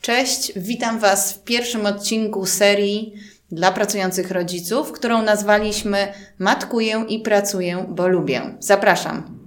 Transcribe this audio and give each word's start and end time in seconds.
Cześć, 0.00 0.52
witam 0.56 0.98
Was 0.98 1.32
w 1.32 1.44
pierwszym 1.44 1.86
odcinku 1.86 2.46
serii 2.46 3.14
dla 3.52 3.72
pracujących 3.72 4.30
rodziców, 4.30 4.92
którą 4.92 5.22
nazwaliśmy 5.22 6.12
Matkuję 6.38 7.04
i 7.08 7.20
pracuję, 7.20 7.86
bo 7.88 8.08
lubię. 8.08 8.56
Zapraszam. 8.60 9.40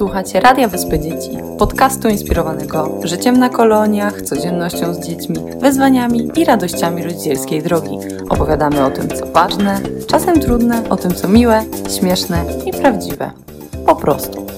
Słuchacie 0.00 0.40
Radia 0.40 0.68
Wyspy 0.68 0.98
Dzieci, 0.98 1.30
podcastu 1.58 2.08
inspirowanego 2.08 3.00
życiem 3.04 3.38
na 3.38 3.48
koloniach, 3.48 4.22
codziennością 4.22 4.94
z 4.94 5.06
dziećmi, 5.06 5.36
wyzwaniami 5.60 6.30
i 6.36 6.44
radościami 6.44 7.02
rodzicielskiej 7.02 7.62
drogi. 7.62 7.98
Opowiadamy 8.28 8.84
o 8.84 8.90
tym, 8.90 9.08
co 9.08 9.26
ważne, 9.26 9.80
czasem 10.06 10.40
trudne, 10.40 10.82
o 10.90 10.96
tym, 10.96 11.14
co 11.14 11.28
miłe, 11.28 11.64
śmieszne 11.98 12.44
i 12.66 12.72
prawdziwe. 12.72 13.30
Po 13.86 13.96
prostu. 13.96 14.49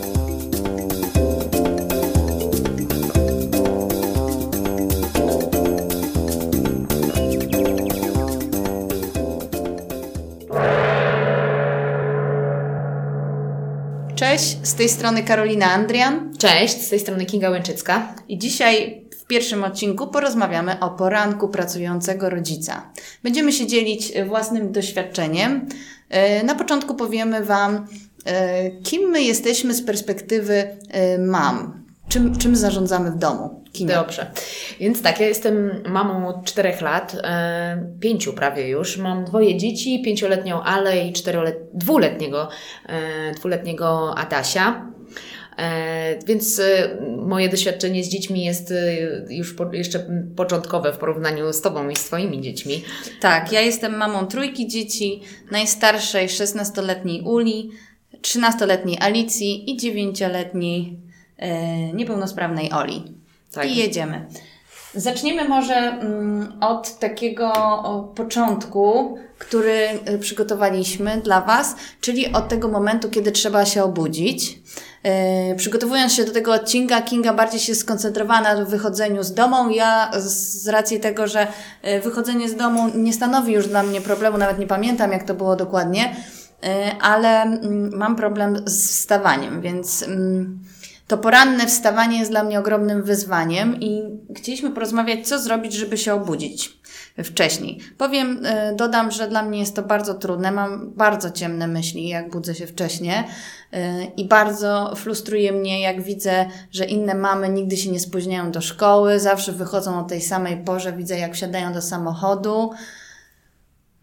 Cześć, 14.23 14.57
z 14.63 14.75
tej 14.75 14.89
strony 14.89 15.23
Karolina 15.23 15.73
Andrian 15.73 16.31
Cześć, 16.39 16.83
z 16.83 16.89
tej 16.89 17.01
strony 17.01 17.27
Kinga 17.27 17.51
Łęczycka. 17.51 18.15
i 18.29 18.39
dzisiaj 18.39 19.05
w 19.21 19.27
pierwszym 19.27 19.65
odcinku 19.65 20.07
porozmawiamy 20.07 20.81
o 20.81 20.91
poranku 20.91 21.49
pracującego 21.49 22.31
rodzica. 22.31 22.93
Będziemy 23.23 23.53
się 23.53 23.67
dzielić 23.67 24.13
e, 24.15 24.25
własnym 24.25 24.73
doświadczeniem. 24.73 25.69
E, 26.09 26.45
Na 26.45 26.55
początku 26.55 26.95
powiemy 26.95 27.45
Wam, 27.45 27.87
e, 28.25 28.71
kim 28.71 29.11
my 29.11 29.23
jesteśmy 29.23 29.75
z 29.75 29.83
perspektywy 29.83 30.77
mam. 31.19 31.85
Czym, 32.09 32.39
czym 32.39 32.57
zarządzamy 32.57 33.11
w 33.11 33.17
domu? 33.17 33.62
Kinga. 33.73 33.95
Dobrze. 33.95 34.31
Więc 34.81 35.03
tak, 35.03 35.21
ja 35.21 35.27
jestem 35.27 35.83
mamą 35.89 36.29
od 36.29 36.45
czterech 36.45 36.81
lat, 36.81 37.17
e, 37.23 37.93
pięciu 38.01 38.33
prawie 38.33 38.69
już. 38.69 38.97
Mam 38.97 39.25
dwoje 39.25 39.57
dzieci, 39.57 40.03
pięcioletnią 40.05 40.63
Ale 40.63 41.05
i 41.05 41.13
czterolet, 41.13 41.59
dwuletniego, 41.75 42.49
e, 42.87 43.33
dwuletniego 43.35 44.15
Adasia. 44.19 44.93
E, 45.57 46.19
więc 46.27 46.59
e, 46.59 46.97
moje 47.17 47.49
doświadczenie 47.49 48.05
z 48.05 48.09
dziećmi 48.09 48.45
jest 48.45 48.71
e, 48.71 48.97
już 49.35 49.55
po, 49.55 49.75
jeszcze 49.75 50.07
początkowe 50.37 50.93
w 50.93 50.99
porównaniu 50.99 51.53
z 51.53 51.61
Tobą 51.61 51.89
i 51.89 51.97
z 51.97 52.05
Twoimi 52.05 52.41
dziećmi. 52.41 52.85
Tak, 53.21 53.53
ja 53.53 53.61
jestem 53.61 53.97
mamą 53.97 54.27
trójki 54.27 54.69
dzieci, 54.69 55.21
najstarszej 55.51 56.29
16-letniej 56.29 57.23
Uli, 57.23 57.71
13-letniej 58.23 58.99
Alicji 59.01 59.71
i 59.71 59.79
9-letniej 59.79 60.99
e, 61.37 61.93
niepełnosprawnej 61.93 62.73
Oli. 62.73 63.22
Tak. 63.53 63.71
I 63.71 63.77
jedziemy. 63.77 64.27
Zaczniemy 64.95 65.49
może 65.49 65.75
mm, 65.75 66.53
od 66.61 66.99
takiego 66.99 67.53
początku, 68.15 69.19
który 69.39 69.89
y, 70.15 70.19
przygotowaliśmy 70.19 71.21
dla 71.21 71.41
Was, 71.41 71.77
czyli 72.01 72.33
od 72.33 72.49
tego 72.49 72.69
momentu, 72.69 73.11
kiedy 73.11 73.33
trzeba 73.33 73.65
się 73.65 73.85
obudzić. 73.85 74.59
E, 75.03 75.55
przygotowując 75.55 76.13
się 76.13 76.25
do 76.25 76.33
tego 76.33 76.53
odcinka, 76.53 77.03
Kinga 77.03 77.33
bardziej 77.35 77.61
się 77.61 77.75
skoncentrowała 77.75 78.41
na 78.41 78.65
wychodzeniu 78.65 79.23
z 79.23 79.35
domu. 79.35 79.71
Ja 79.71 80.11
z 80.19 80.69
racji 80.69 81.01
tego, 81.01 81.27
że 81.27 81.47
e, 81.83 82.01
wychodzenie 82.01 82.49
z 82.49 82.57
domu 82.57 82.89
nie 82.95 83.13
stanowi 83.13 83.53
już 83.53 83.69
dla 83.69 83.83
mnie 83.83 84.01
problemu, 84.01 84.39
nawet 84.39 84.59
nie 84.59 84.67
pamiętam 84.67 85.13
jak 85.13 85.23
to 85.23 85.35
było 85.35 85.57
dokładnie, 85.57 86.17
ale 87.01 87.43
mm, 87.43 87.97
mam 87.97 88.17
problem 88.17 88.57
z 88.67 88.91
wstawaniem, 88.91 89.61
więc 89.61 90.03
mm, 90.03 90.59
to 91.13 91.19
poranne 91.19 91.67
wstawanie 91.67 92.19
jest 92.19 92.31
dla 92.31 92.45
mnie 92.45 92.59
ogromnym 92.59 93.03
wyzwaniem 93.03 93.81
i 93.81 94.03
chcieliśmy 94.37 94.71
porozmawiać, 94.71 95.29
co 95.29 95.39
zrobić, 95.39 95.73
żeby 95.73 95.99
się 95.99 96.15
obudzić 96.15 96.81
wcześniej. 97.25 97.79
Powiem, 97.99 98.41
e, 98.45 98.75
dodam, 98.75 99.11
że 99.11 99.29
dla 99.29 99.43
mnie 99.43 99.61
jest 99.61 99.77
to 99.77 99.83
bardzo 99.83 100.15
trudne. 100.15 100.53
Mam 100.53 100.91
bardzo 100.91 101.31
ciemne 101.31 101.67
myśli, 101.67 102.09
jak 102.09 102.31
budzę 102.31 102.55
się 102.55 102.67
wcześnie 102.67 103.25
e, 103.73 104.05
i 104.05 104.29
bardzo 104.29 104.93
frustruje 104.97 105.53
mnie, 105.53 105.81
jak 105.81 106.03
widzę, 106.03 106.47
że 106.71 106.85
inne 106.85 107.15
mamy 107.15 107.49
nigdy 107.49 107.77
się 107.77 107.91
nie 107.91 108.01
spóźniają 108.01 108.53
do 108.53 108.61
szkoły, 108.61 109.21
zawsze 109.21 109.53
wychodzą 109.53 110.01
o 110.01 110.05
tej 110.05 110.21
samej 110.21 110.65
porze, 110.65 110.93
widzę, 110.93 111.19
jak 111.19 111.35
wsiadają 111.35 111.73
do 111.73 111.83
samochodu. 111.83 112.71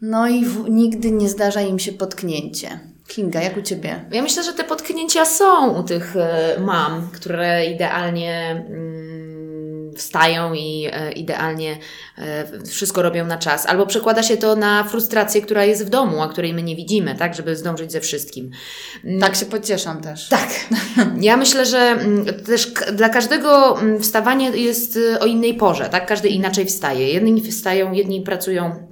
No 0.02 0.28
i 0.28 0.46
w, 0.46 0.70
nigdy 0.70 1.12
nie 1.12 1.30
zdarza 1.30 1.62
im 1.62 1.80
się 1.80 1.92
potknięcie. 1.92 2.80
Kinga, 3.10 3.42
jak 3.42 3.58
u 3.58 3.62
Ciebie? 3.62 4.06
Ja 4.12 4.22
myślę, 4.22 4.44
że 4.44 4.54
te 4.54 4.64
potknięcia 4.64 5.26
są 5.26 5.80
u 5.80 5.84
tych 5.84 6.16
e, 6.16 6.56
mam, 6.60 7.10
które 7.14 7.66
idealnie 7.66 8.66
mm, 8.70 9.94
wstają 9.98 10.54
i 10.54 10.88
e, 10.92 11.12
idealnie 11.12 11.78
e, 12.18 12.46
wszystko 12.68 13.02
robią 13.02 13.26
na 13.26 13.38
czas. 13.38 13.66
Albo 13.66 13.86
przekłada 13.86 14.24
się 14.24 14.38
to 14.38 14.56
na 14.56 14.84
frustrację, 14.84 15.42
która 15.42 15.66
jest 15.66 15.86
w 15.86 15.90
domu, 15.90 16.22
a 16.22 16.28
której 16.28 16.54
my 16.54 16.64
nie 16.64 16.76
widzimy, 16.76 17.16
tak, 17.16 17.36
żeby 17.36 17.56
zdążyć 17.56 17.92
ze 17.92 18.02
wszystkim. 18.02 18.52
Mm, 19.04 19.20
Tak 19.20 19.36
się 19.36 19.46
pocieszam 19.46 20.02
też. 20.02 20.30
tak. 20.30 20.50
Ja 21.22 21.38
myślę, 21.38 21.66
że 21.66 21.80
mm, 21.80 22.26
też 22.26 22.72
dla 22.94 23.10
każdego 23.10 23.80
wstawanie 24.02 24.50
jest 24.50 25.00
o 25.20 25.26
innej 25.26 25.54
porze, 25.54 25.90
tak? 25.90 26.06
Każdy 26.08 26.30
inaczej 26.30 26.66
wstaje. 26.66 27.14
Jedni 27.14 27.52
wstają, 27.52 27.92
jedni 27.92 28.22
pracują 28.22 28.89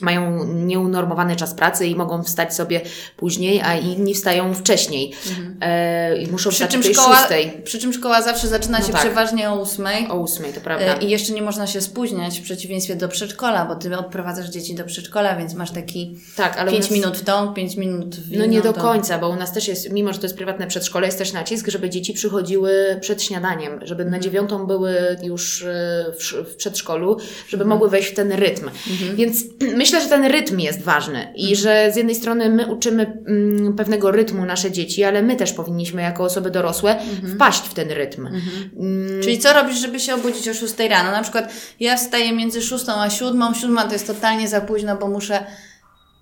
mają 0.00 0.44
nieunormowany 0.54 1.36
czas 1.36 1.54
pracy 1.54 1.86
i 1.86 1.96
mogą 1.96 2.22
wstać 2.22 2.54
sobie 2.54 2.80
później, 3.16 3.60
a 3.62 3.76
inni 3.76 4.14
wstają 4.14 4.54
wcześniej. 4.54 5.12
E, 5.60 6.16
I 6.16 6.26
muszą 6.30 6.34
Mhm. 6.34 6.38
Przy 6.38 6.50
wstać 6.50 6.70
czym, 6.70 6.94
szkoła, 6.94 7.16
szóstej. 7.18 7.52
przy 7.64 7.78
czym 7.78 7.92
szkoła 7.92 8.22
zawsze 8.22 8.48
zaczyna 8.48 8.78
No 8.78 8.86
się 8.86 8.92
tak. 8.92 9.00
przeważnie 9.00 9.50
o 9.50 9.60
ósmej. 9.60 10.08
O 10.10 10.14
ósmej, 10.14 10.52
to 10.52 10.60
prawda. 10.60 10.98
E, 10.98 11.02
I 11.02 11.10
jeszcze 11.10 11.32
nie 11.32 11.42
można 11.42 11.66
się 11.66 11.80
spóźniać 11.80 12.38
w 12.40 12.42
przeciwieństwie 12.42 12.96
do 12.96 13.08
przedszkola, 13.08 13.64
bo 13.66 13.74
ty 13.76 13.98
odprowadzasz 13.98 14.48
dzieci 14.48 14.74
do 14.74 14.84
przedszkola, 14.84 15.36
więc 15.36 15.54
masz 15.54 15.70
taki 15.70 16.18
tak, 16.36 16.58
ale 16.58 16.70
u 16.70 16.72
5 16.74 16.84
nas- 16.84 16.90
minut 16.92 17.16
w 17.16 17.24
tą, 17.24 17.54
5 17.54 17.76
minut 17.76 18.16
w 18.16 18.36
No 18.36 18.46
nie 18.46 18.60
do 18.60 18.72
końca, 18.72 19.18
bo 19.18 19.28
u 19.28 19.36
nas 19.36 19.52
też 19.52 19.68
jest, 19.68 19.92
mimo 19.92 20.12
że 20.12 20.18
to 20.18 20.24
jest 20.24 20.36
prywatne 20.36 20.66
przedszkole, 20.66 21.06
jest 21.06 21.18
też 21.18 21.32
nacisk, 21.32 21.68
żeby 21.68 21.90
dzieci 21.90 22.12
przychodziły 22.12 22.98
przed 23.00 23.22
śniadaniem, 23.22 23.72
żeby 23.82 24.02
Mhm. 24.02 24.10
na 24.10 24.18
dziewiątą 24.18 24.66
były 24.66 24.94
już 25.22 25.62
e, 25.62 26.04
w, 26.18 26.32
w 26.52 26.56
przedszkolu, 26.56 27.16
żeby 27.48 27.62
Mhm. 27.62 27.68
mogły 27.68 27.90
wejść 27.90 28.08
w 28.10 28.14
ten 28.14 28.32
rytm. 28.32 28.70
Więc 29.14 29.44
myślę, 29.84 30.00
że 30.00 30.08
ten 30.08 30.24
rytm 30.24 30.58
jest 30.58 30.82
ważny 30.82 31.32
i 31.36 31.40
Mhm. 31.42 31.56
że 31.56 31.92
z 31.92 31.96
jednej 31.96 32.14
strony 32.14 32.50
my 32.50 32.66
uczymy 32.72 33.22
mm, 33.26 33.76
pewnego 33.76 34.10
rytmu 34.10 34.44
nasze 34.44 34.70
dzieci, 34.70 35.04
ale 35.04 35.22
my 35.22 35.36
też 35.36 35.52
powinniśmy 35.52 36.02
jako 36.02 36.24
osoby 36.24 36.50
dorosłe 36.50 36.98
Mhm. 36.98 37.34
wpaść 37.34 37.60
w 37.68 37.74
ten 37.74 37.90
rytm. 37.90 38.26
Mm, 38.26 39.22
Czyli 39.22 39.38
co 39.38 39.52
robisz, 39.52 39.78
żeby 39.78 40.00
się 40.00 40.14
obudzić 40.14 40.48
o 40.48 40.54
6 40.54 40.74
rano? 40.90 41.10
Na 41.10 41.22
przykład 41.22 41.52
ja 41.80 41.96
wstaję 41.96 42.32
między 42.32 42.62
6 42.62 42.84
a 42.88 43.10
7. 43.10 43.54
7 43.54 43.76
to 43.86 43.92
jest 43.92 44.06
totalnie 44.06 44.48
za 44.48 44.60
późno, 44.60 44.96
bo 44.96 45.08
muszę 45.08 45.46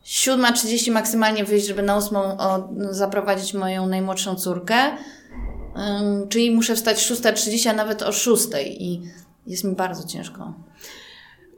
7.30 0.06 0.90
maksymalnie 0.92 1.44
wyjść, 1.44 1.66
żeby 1.66 1.82
na 1.82 1.96
8 1.96 2.16
o, 2.16 2.68
zaprowadzić 2.90 3.54
moją 3.54 3.86
najmłodszą 3.86 4.34
córkę. 4.36 4.76
Czyli 6.28 6.50
muszę 6.50 6.76
wstać 6.76 6.98
6.30, 7.10 7.68
a 7.68 7.72
nawet 7.72 8.02
o 8.02 8.12
6 8.12 8.44
i 8.66 9.02
jest 9.46 9.64
mi 9.64 9.74
bardzo 9.74 10.08
ciężko. 10.08 10.54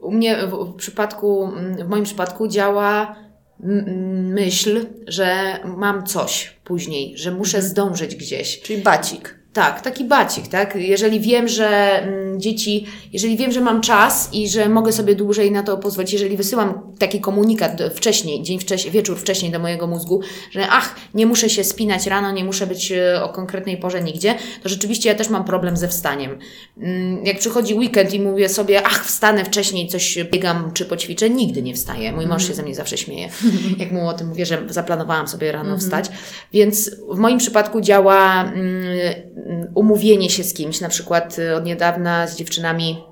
U 0.05 0.11
mnie 0.11 0.37
w, 0.47 0.51
w 0.51 0.75
przypadku, 0.75 1.49
w 1.85 1.87
moim 1.87 2.03
przypadku 2.03 2.47
działa 2.47 3.15
myśl, 3.59 4.85
że 5.07 5.59
mam 5.77 6.05
coś 6.05 6.59
później, 6.63 7.17
że 7.17 7.31
muszę 7.31 7.57
Mhm. 7.57 7.71
zdążyć 7.71 8.15
gdzieś. 8.15 8.61
Czyli 8.61 8.81
bacik. 8.81 9.39
Tak, 9.55 9.81
taki 9.81 10.03
bacik, 10.05 10.47
tak? 10.47 10.75
Jeżeli 10.75 11.19
wiem, 11.19 11.47
że 11.47 11.67
mm, 12.01 12.39
dzieci, 12.41 12.85
jeżeli 13.13 13.37
wiem, 13.37 13.51
że 13.51 13.61
mam 13.61 13.81
czas 13.81 14.29
i 14.33 14.49
że 14.49 14.69
mogę 14.69 14.91
sobie 14.91 15.15
dłużej 15.15 15.51
na 15.51 15.63
to 15.63 15.77
pozwolić, 15.77 16.13
jeżeli 16.13 16.37
wysyłam 16.37 16.81
taki 16.99 17.19
komunikat 17.21 17.81
wcześniej, 17.95 18.43
dzień 18.43 18.59
wcześniej, 18.59 18.91
wieczór 18.91 19.17
wcześniej 19.17 19.51
do 19.51 19.59
mojego 19.59 19.87
mózgu, 19.87 20.21
że 20.51 20.67
ach, 20.69 20.95
nie 21.13 21.25
muszę 21.25 21.49
się 21.49 21.63
spinać 21.63 22.07
rano, 22.07 22.31
nie 22.31 22.43
muszę 22.43 22.67
być 22.67 22.91
e, 22.91 23.23
o 23.23 23.29
konkretnej 23.29 23.77
porze 23.77 24.01
nigdzie, 24.01 24.35
to 24.63 24.69
rzeczywiście 24.69 25.09
ja 25.09 25.15
też 25.15 25.29
mam 25.29 25.43
problem 25.43 25.77
ze 25.77 25.87
wstaniem. 25.87 26.39
Mm, 26.77 27.25
Jak 27.25 27.39
przychodzi 27.39 27.73
weekend 27.73 28.13
i 28.13 28.19
mówię 28.19 28.49
sobie, 28.49 28.83
ach, 28.85 29.05
wstanę 29.05 29.45
wcześniej, 29.45 29.87
coś 29.87 30.17
biegam 30.31 30.71
czy 30.73 30.85
poćwiczę, 30.85 31.29
nigdy 31.29 31.61
nie 31.61 31.73
wstaję. 31.73 32.11
Mój 32.11 32.27
mąż 32.27 32.47
się 32.47 32.53
ze 32.53 32.63
mnie 32.63 32.75
zawsze 32.75 32.97
śmieje, 32.97 33.29
jak 33.79 33.91
mu 33.91 34.07
o 34.07 34.13
tym 34.13 34.27
mówię, 34.27 34.45
że 34.45 34.63
zaplanowałam 34.69 35.27
sobie 35.27 35.51
rano 35.51 35.77
wstać. 35.77 36.05
Więc 36.53 36.91
w 37.09 37.17
moim 37.17 37.37
przypadku 37.37 37.81
działa 37.81 38.43
mm, 38.43 39.35
umówienie 39.75 40.29
się 40.29 40.43
z 40.43 40.53
kimś, 40.53 40.81
na 40.81 40.89
przykład 40.89 41.39
y, 41.39 41.55
od 41.55 41.65
niedawna 41.65 42.27
z 42.27 42.35
dziewczynami 42.35 43.03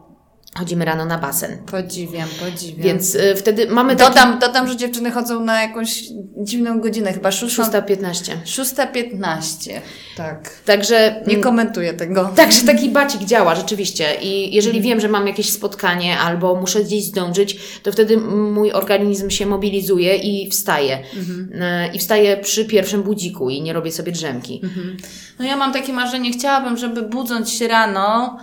chodzimy 0.57 0.85
rano 0.85 1.05
na 1.05 1.17
basen. 1.17 1.57
Podziwiam, 1.57 2.29
podziwiam. 2.39 2.83
Więc 2.83 3.15
y, 3.15 3.35
wtedy 3.35 3.67
mamy 3.67 3.95
taki... 3.95 4.09
dodam, 4.09 4.39
dodam, 4.39 4.67
że 4.67 4.77
dziewczyny 4.77 5.11
chodzą 5.11 5.39
na 5.39 5.61
jakąś 5.61 6.03
dziwną 6.37 6.79
godzinę, 6.79 7.13
chyba 7.13 7.29
6.15. 7.29 8.33
6.15. 8.45 9.25
6.15, 9.25 9.71
tak. 10.17 10.49
Także... 10.65 11.23
Nie 11.27 11.37
komentuję 11.37 11.93
tego. 11.93 12.31
Także 12.35 12.61
taki 12.61 12.89
bacik 12.89 13.21
działa 13.21 13.55
rzeczywiście 13.55 14.15
i 14.21 14.55
jeżeli 14.55 14.81
wiem, 14.81 14.99
że 14.99 15.09
mam 15.09 15.27
jakieś 15.27 15.51
spotkanie 15.51 16.19
albo 16.19 16.55
muszę 16.55 16.83
gdzieś 16.83 17.03
zdążyć, 17.03 17.59
to 17.83 17.91
wtedy 17.91 18.17
mój 18.17 18.71
organizm 18.71 19.29
się 19.29 19.45
mobilizuje 19.45 20.15
i 20.15 20.49
wstaje. 20.49 20.99
Y, 20.99 21.93
I 21.93 21.99
wstaje 21.99 22.37
przy 22.37 22.65
pierwszym 22.65 23.03
budziku 23.03 23.49
i 23.49 23.61
nie 23.61 23.73
robię 23.73 23.91
sobie 23.91 24.11
drzemki. 24.11 24.61
No 25.39 25.45
ja 25.45 25.57
mam 25.57 25.73
takie 25.73 25.93
marzenie, 25.93 26.31
chciałabym, 26.31 26.77
żeby 26.77 27.01
budząc 27.01 27.51
się 27.51 27.67
rano, 27.67 28.37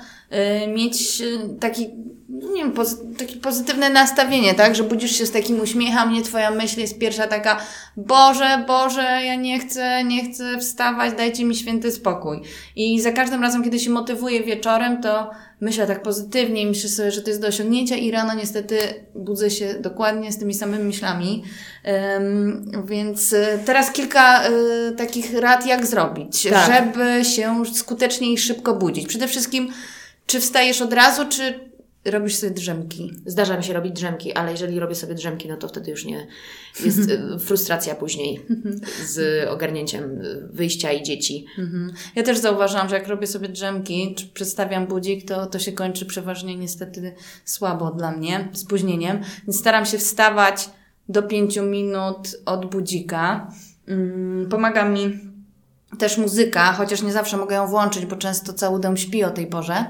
mieć 0.75 1.21
y, 1.21 1.38
taki, 1.61 1.88
no 2.29 2.49
nie 2.53 2.62
wiem, 2.62 2.73
pozy- 2.73 3.17
takie 3.19 3.37
pozytywne 3.37 3.91
nastawienie, 3.91 4.55
tak? 4.55 4.75
Że 4.77 4.85
budzisz 4.85 5.19
się 5.19 5.27
z 5.27 5.31
takim 5.31 5.61
uśmiechem, 5.61 6.12
nie 6.12 6.23
twoja 6.23 6.50
myśl 6.50 6.81
jest 6.81 6.99
pierwsza 6.99 7.27
taka, 7.27 7.61
Boże, 7.97 8.65
Boże, 8.67 9.03
ja 9.03 9.35
nie 9.35 9.59
chcę, 9.61 10.05
nie 10.05 10.25
chcę 10.32 10.59
wstawać, 10.59 11.12
dajcie 11.17 11.44
mi 11.44 11.56
święty 11.56 11.93
spokój. 11.93 12.41
I 12.77 13.00
za 13.00 13.12
każdym 13.12 13.43
razem, 13.43 13.65
kiedy 13.65 13.79
się 13.79 13.91
motywuję 13.91 14.43
wieczorem, 14.43 15.03
to 15.03 15.31
myślę 15.61 15.87
tak 15.87 16.03
pozytywnie 16.03 16.62
i 16.62 16.67
myślę 16.67 16.91
sobie, 16.91 17.11
że 17.11 17.23
to 17.23 17.31
jest 17.31 17.41
do 17.41 17.47
osiągnięcia 17.49 17.97
i 17.97 18.11
rano 18.11 18.35
niestety 18.35 18.79
budzę 19.15 19.50
się 19.50 19.75
dokładnie 19.81 20.32
z 20.32 20.38
tymi 20.38 20.55
samymi 20.55 20.85
myślami. 20.85 21.43
Ym, 22.17 22.73
więc 22.85 23.32
y, 23.32 23.59
teraz 23.67 23.93
kilka 23.93 24.49
y, 24.49 24.93
takich 24.97 25.35
rad, 25.38 25.67
jak 25.67 25.87
zrobić, 25.87 26.43
Tak. 26.50 26.73
żeby 26.75 27.25
się 27.25 27.62
skutecznie 27.75 28.32
i 28.32 28.38
szybko 28.38 28.75
budzić. 28.75 29.06
Przede 29.06 29.29
wszystkim, 29.29 29.69
czy 30.31 30.41
wstajesz 30.41 30.82
od 30.82 30.93
razu, 30.93 31.29
czy 31.29 31.71
robisz 32.05 32.37
sobie 32.37 32.53
drzemki? 32.53 33.12
Zdarza 33.27 33.56
mi 33.56 33.65
się 33.65 33.73
robić 33.73 33.93
drzemki, 33.93 34.32
ale 34.32 34.53
jeżeli 34.53 34.81
robię 34.81 34.94
sobie 34.94 35.15
drzemki, 35.15 35.49
no 35.49 35.56
to 35.56 35.69
wtedy 35.69 35.91
już 35.91 36.05
nie 36.05 36.27
jest 36.85 37.11
y, 37.11 37.38
frustracja 37.38 37.94
później 37.94 38.47
z 39.06 39.49
ogarnięciem 39.49 40.21
y, 40.21 40.49
wyjścia 40.53 40.93
i 40.93 41.03
dzieci. 41.03 41.47
Mhm. 41.59 41.93
Ja 42.17 42.23
też 42.23 42.38
zauważyłam, 42.38 42.88
że 42.88 42.99
jak 42.99 43.09
robię 43.09 43.27
sobie 43.27 43.49
drzemki, 43.49 44.15
czy 44.15 44.27
przedstawiam 44.27 44.87
budzik, 44.87 45.29
to, 45.29 45.47
to 45.47 45.59
się 45.59 45.73
kończy 45.73 46.06
przeważnie 46.06 46.56
niestety 46.56 47.15
słabo 47.44 47.91
dla 47.91 48.12
mnie, 48.12 48.49
spóźnieniem. 48.53 49.21
Więc 49.47 49.59
staram 49.59 49.87
się 49.87 49.99
wstawać 49.99 50.71
do 51.09 51.23
pięciu 51.23 51.62
minut 51.62 52.37
od 52.47 52.71
budzika. 52.71 53.53
Mm, 53.88 54.49
Pomaga 54.49 54.85
mi 54.88 55.31
też 55.99 56.19
muzyka, 56.19 56.73
chociaż 56.73 57.03
nie 57.03 57.12
zawsze 57.12 57.37
mogę 57.37 57.55
ją 57.56 57.67
włączyć, 57.67 58.06
bo 58.06 58.17
często 58.17 58.53
cały 58.53 58.81
dom 58.81 58.97
śpi 58.97 59.25
o 59.25 59.31
tej 59.31 59.47
porze. 59.47 59.85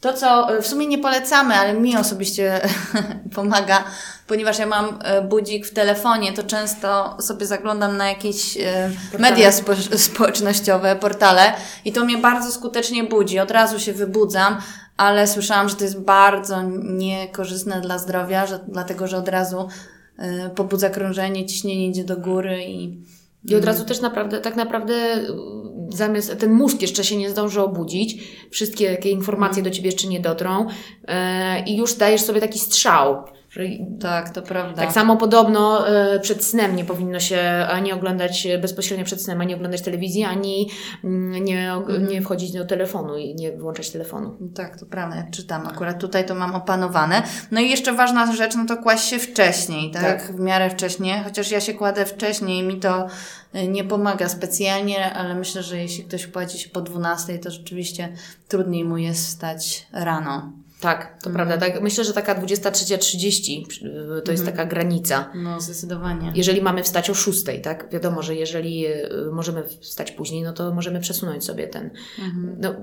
To, 0.00 0.12
co 0.12 0.56
y, 0.56 0.62
w 0.62 0.66
sumie 0.66 0.86
nie 0.86 0.98
polecamy, 0.98 1.54
ale 1.54 1.74
mi 1.74 1.96
osobiście 1.96 2.60
pomaga, 3.34 3.84
ponieważ 4.26 4.58
ja 4.58 4.66
mam 4.66 4.98
e, 5.02 5.22
budzik 5.22 5.66
w 5.66 5.74
telefonie, 5.74 6.32
to 6.32 6.42
często 6.42 7.16
sobie 7.20 7.46
zaglądam 7.46 7.96
na 7.96 8.08
jakieś 8.08 8.56
e, 8.56 8.90
media 9.18 9.52
spo 9.52 9.72
społecznościowe, 9.96 10.96
portale 10.96 11.52
i 11.84 11.92
to 11.92 12.04
mnie 12.04 12.18
bardzo 12.18 12.52
skutecznie 12.52 13.04
budzi. 13.04 13.38
Od 13.38 13.50
razu 13.50 13.80
się 13.80 13.92
wybudzam, 13.92 14.56
ale 14.96 15.26
słyszałam, 15.26 15.68
że 15.68 15.76
to 15.76 15.84
jest 15.84 16.00
bardzo 16.00 16.62
niekorzystne 16.82 17.80
dla 17.80 17.98
zdrowia, 17.98 18.46
że, 18.46 18.60
dlatego 18.68 19.08
że 19.08 19.16
od 19.16 19.28
razu 19.28 19.68
e, 20.18 20.50
pobudza 20.50 20.90
krążenie, 20.90 21.46
ciśnienie 21.46 21.88
idzie 21.88 22.04
do 22.04 22.16
góry 22.16 22.64
i 22.64 23.04
I 23.44 23.54
od 23.54 23.64
razu 23.64 23.84
też 23.84 24.00
naprawdę, 24.00 24.40
tak 24.40 24.56
naprawdę 24.56 24.94
zamiast, 25.96 26.38
ten 26.38 26.52
mózg 26.52 26.82
jeszcze 26.82 27.04
się 27.04 27.16
nie 27.16 27.30
zdąży 27.30 27.62
obudzić, 27.62 28.18
wszystkie 28.50 28.96
takie 28.96 29.10
informacje 29.10 29.62
do 29.62 29.70
Ciebie 29.70 29.90
jeszcze 29.90 30.08
nie 30.08 30.20
dotrą 30.20 30.66
e, 31.08 31.64
i 31.64 31.76
już 31.76 31.94
dajesz 31.94 32.20
sobie 32.20 32.40
taki 32.40 32.58
strzał. 32.58 33.24
Że 33.56 33.62
tak, 34.00 34.30
to 34.30 34.42
prawda. 34.42 34.82
Tak 34.82 34.92
samo 34.92 35.16
podobno 35.16 35.88
e, 35.88 36.20
przed 36.20 36.44
snem 36.44 36.76
nie 36.76 36.84
powinno 36.84 37.20
się 37.20 37.40
ani 37.70 37.92
oglądać 37.92 38.46
e, 38.46 38.58
bezpośrednio 38.58 39.04
przed 39.04 39.22
snem, 39.22 39.40
ani 39.40 39.54
oglądać 39.54 39.82
telewizji, 39.82 40.24
ani 40.24 40.70
mm, 41.04 41.44
nie, 41.44 41.72
nie 42.10 42.22
wchodzić 42.22 42.52
do 42.52 42.64
telefonu 42.64 43.16
i 43.16 43.34
nie 43.34 43.52
włączać 43.52 43.90
telefonu. 43.90 44.36
Tak, 44.54 44.80
to 44.80 44.86
prawda, 44.86 45.16
ja 45.16 45.30
czytam. 45.30 45.66
Akurat 45.66 46.00
tutaj 46.00 46.26
to 46.26 46.34
mam 46.34 46.54
opanowane. 46.54 47.22
No 47.50 47.60
i 47.60 47.70
jeszcze 47.70 47.92
ważna 47.92 48.32
rzecz, 48.32 48.56
no 48.56 48.66
to 48.66 48.76
kłaść 48.76 49.08
się 49.08 49.18
wcześniej, 49.18 49.90
tak? 49.90 50.02
Tak. 50.02 50.36
W 50.36 50.40
miarę 50.40 50.70
wcześnie, 50.70 51.22
chociaż 51.24 51.50
ja 51.50 51.60
się 51.60 51.74
kładę 51.74 52.04
wcześniej, 52.04 52.62
mi 52.62 52.80
to 52.80 53.06
y, 53.54 53.68
nie 53.68 53.84
pomaga 53.84 54.28
specjalnie, 54.28 55.12
ale 55.12 55.34
myślę, 55.34 55.62
że 55.62 55.78
jeśli 55.78 56.04
ktoś 56.04 56.26
kładzie 56.26 56.58
się 56.58 56.68
po 56.68 56.80
12, 56.80 57.38
to 57.38 57.50
rzeczywiście 57.50 58.12
trudniej 58.48 58.84
mu 58.84 58.96
jest 58.96 59.26
wstać 59.26 59.86
rano. 59.92 60.52
Tak, 60.80 61.22
to 61.22 61.30
prawda. 61.30 61.58
Tak, 61.58 61.80
myślę, 61.80 62.04
że 62.04 62.12
taka 62.12 62.34
23.30 62.34 63.62
y, 64.18 64.22
to 64.22 64.32
jest 64.32 64.44
taka 64.44 64.64
granica. 64.64 65.30
No, 65.34 65.60
zdecydowanie. 65.60 66.32
Jeżeli 66.34 66.62
mamy 66.62 66.82
wstać 66.82 67.10
o 67.10 67.14
6, 67.14 67.44
tak? 67.62 67.90
Wiadomo, 67.92 68.22
że 68.22 68.34
jeżeli 68.34 68.86
y, 68.86 69.08
możemy 69.32 69.62
wstać 69.80 70.12
później, 70.12 70.42
no 70.42 70.52
to 70.52 70.74
możemy 70.74 71.00
przesunąć 71.00 71.44
sobie 71.44 71.68
ten, 71.68 71.90
no, 72.60 72.74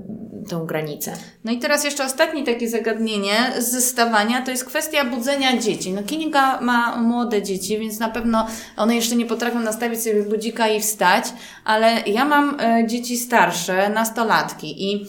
tą 0.49 0.65
granicę. 0.65 1.13
No 1.43 1.51
i 1.51 1.59
teraz 1.59 1.83
jeszcze 1.83 2.05
ostatnie 2.05 2.43
takie 2.45 2.69
zagadnienie 2.69 3.53
z 3.59 3.71
zestawania 3.71 4.41
to 4.41 4.51
jest 4.51 4.65
kwestia 4.65 5.05
budzenia 5.05 5.57
dzieci. 5.57 5.93
No 5.93 6.03
Kinga 6.03 6.61
ma 6.61 6.97
młode 6.97 7.43
dzieci, 7.43 7.79
więc 7.79 7.99
na 7.99 8.09
pewno 8.09 8.47
one 8.77 8.95
jeszcze 8.95 9.15
nie 9.15 9.25
potrafią 9.25 9.59
nastawić 9.59 10.03
sobie 10.03 10.23
budzika 10.23 10.67
i 10.67 10.81
wstać, 10.81 11.25
ale 11.65 12.01
ja 12.05 12.25
mam 12.25 12.59
e, 12.59 12.87
dzieci 12.87 13.17
starsze, 13.17 13.89
nastolatki 13.89 14.93
i 14.93 15.07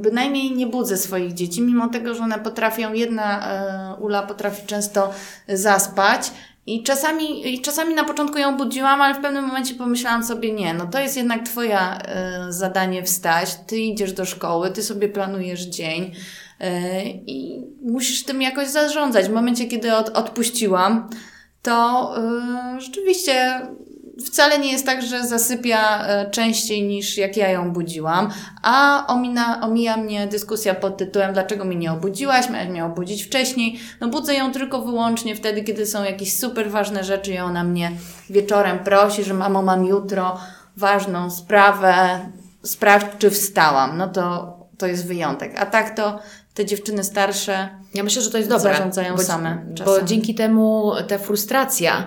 bynajmniej 0.00 0.52
nie 0.52 0.66
budzę 0.66 0.96
swoich 0.96 1.34
dzieci, 1.34 1.62
mimo 1.62 1.88
tego, 1.88 2.14
że 2.14 2.22
one 2.22 2.38
potrafią, 2.38 2.92
jedna 2.92 3.52
e, 3.52 3.94
Ula 4.00 4.22
potrafi 4.22 4.66
często 4.66 5.10
zaspać, 5.48 6.32
i 6.66 6.82
czasami, 6.82 7.54
I 7.54 7.60
czasami 7.60 7.94
na 7.94 8.04
początku 8.04 8.38
ją 8.38 8.56
budziłam, 8.56 9.00
ale 9.00 9.14
w 9.14 9.22
pewnym 9.22 9.44
momencie 9.46 9.74
pomyślałam 9.74 10.24
sobie, 10.24 10.52
nie, 10.52 10.74
no 10.74 10.86
to 10.86 11.00
jest 11.00 11.16
jednak 11.16 11.46
Twoja 11.46 11.98
e, 11.98 12.52
zadanie 12.52 13.02
wstać, 13.02 13.56
Ty 13.66 13.78
idziesz 13.78 14.12
do 14.12 14.24
szkoły, 14.24 14.70
Ty 14.70 14.82
sobie 14.82 15.08
planujesz 15.08 15.60
dzień 15.60 16.12
e, 16.60 17.04
i 17.06 17.64
musisz 17.82 18.24
tym 18.24 18.42
jakoś 18.42 18.68
zarządzać. 18.68 19.26
W 19.26 19.32
momencie, 19.32 19.66
kiedy 19.66 19.94
od, 19.96 20.08
odpuściłam, 20.08 21.10
to 21.62 22.14
rzeczywiście 22.78 23.60
wcale 24.24 24.58
nie 24.58 24.72
jest 24.72 24.86
tak, 24.86 25.02
że 25.02 25.26
zasypia 25.26 26.06
e, 26.06 26.30
częściej 26.30 26.82
niż 26.82 27.16
jak 27.16 27.36
ja 27.36 27.48
ją 27.48 27.72
budziłam, 27.72 28.30
a 28.62 29.06
omina, 29.06 29.60
omija 29.60 29.96
mnie 29.96 30.26
dyskusja 30.26 30.74
pod 30.74 30.96
tytułem 30.96 31.32
dlaczego 31.32 31.64
mnie 31.64 31.76
nie 31.76 31.92
obudziłaś, 31.92 32.50
miałaś 32.50 32.68
mnie 32.68 32.84
obudzić 32.84 33.22
wcześniej. 33.22 33.80
No 34.00 34.08
budzę 34.08 34.34
ją 34.34 34.52
tylko 34.52 34.82
wyłącznie 34.82 35.36
wtedy, 35.36 35.62
kiedy 35.62 35.86
są 35.86 36.04
jakieś 36.04 36.36
super 36.36 36.70
ważne 36.70 37.04
rzeczy 37.04 37.32
i 37.32 37.38
ona 37.38 37.64
mnie 37.64 37.92
wieczorem 38.30 38.78
prosi, 38.78 39.24
że 39.24 39.34
mamo 39.34 39.62
mam 39.62 39.84
jutro 39.84 40.40
ważną 40.76 41.30
sprawę, 41.30 42.20
sprawdź 42.62 43.06
czy 43.18 43.30
wstałam. 43.30 43.98
No 43.98 44.08
to, 44.08 44.56
to 44.78 44.86
jest 44.86 45.06
wyjątek. 45.06 45.60
A 45.60 45.66
tak 45.66 45.96
to 45.96 46.18
te 46.54 46.64
dziewczyny 46.64 47.04
starsze 47.04 47.68
Ja 47.94 48.02
myślę, 48.02 48.22
że 48.22 48.30
to 48.30 48.38
jest 48.38 48.50
dobre. 48.50 48.72
Zarządzają 48.72 49.16
bo, 49.16 49.22
same 49.22 49.64
Bo 49.68 49.74
czasem. 49.74 49.92
Mhm. 49.92 50.06
dzięki 50.08 50.34
temu 50.34 50.92
ta 51.08 51.18
frustracja, 51.18 52.06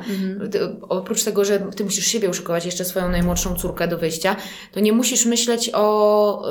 ty, 0.51 0.59
oprócz 0.89 1.23
tego, 1.23 1.45
że 1.45 1.59
ty 1.75 1.83
musisz 1.83 2.05
siebie 2.07 2.29
uszykować 2.29 2.65
jeszcze 2.65 2.85
swoją 2.85 3.09
najmłodszą 3.09 3.55
córkę 3.55 3.87
do 3.87 3.97
wyjścia, 3.97 4.35
to 4.71 4.79
nie 4.79 4.93
musisz 4.93 5.25
myśleć 5.25 5.69
o 5.73 6.43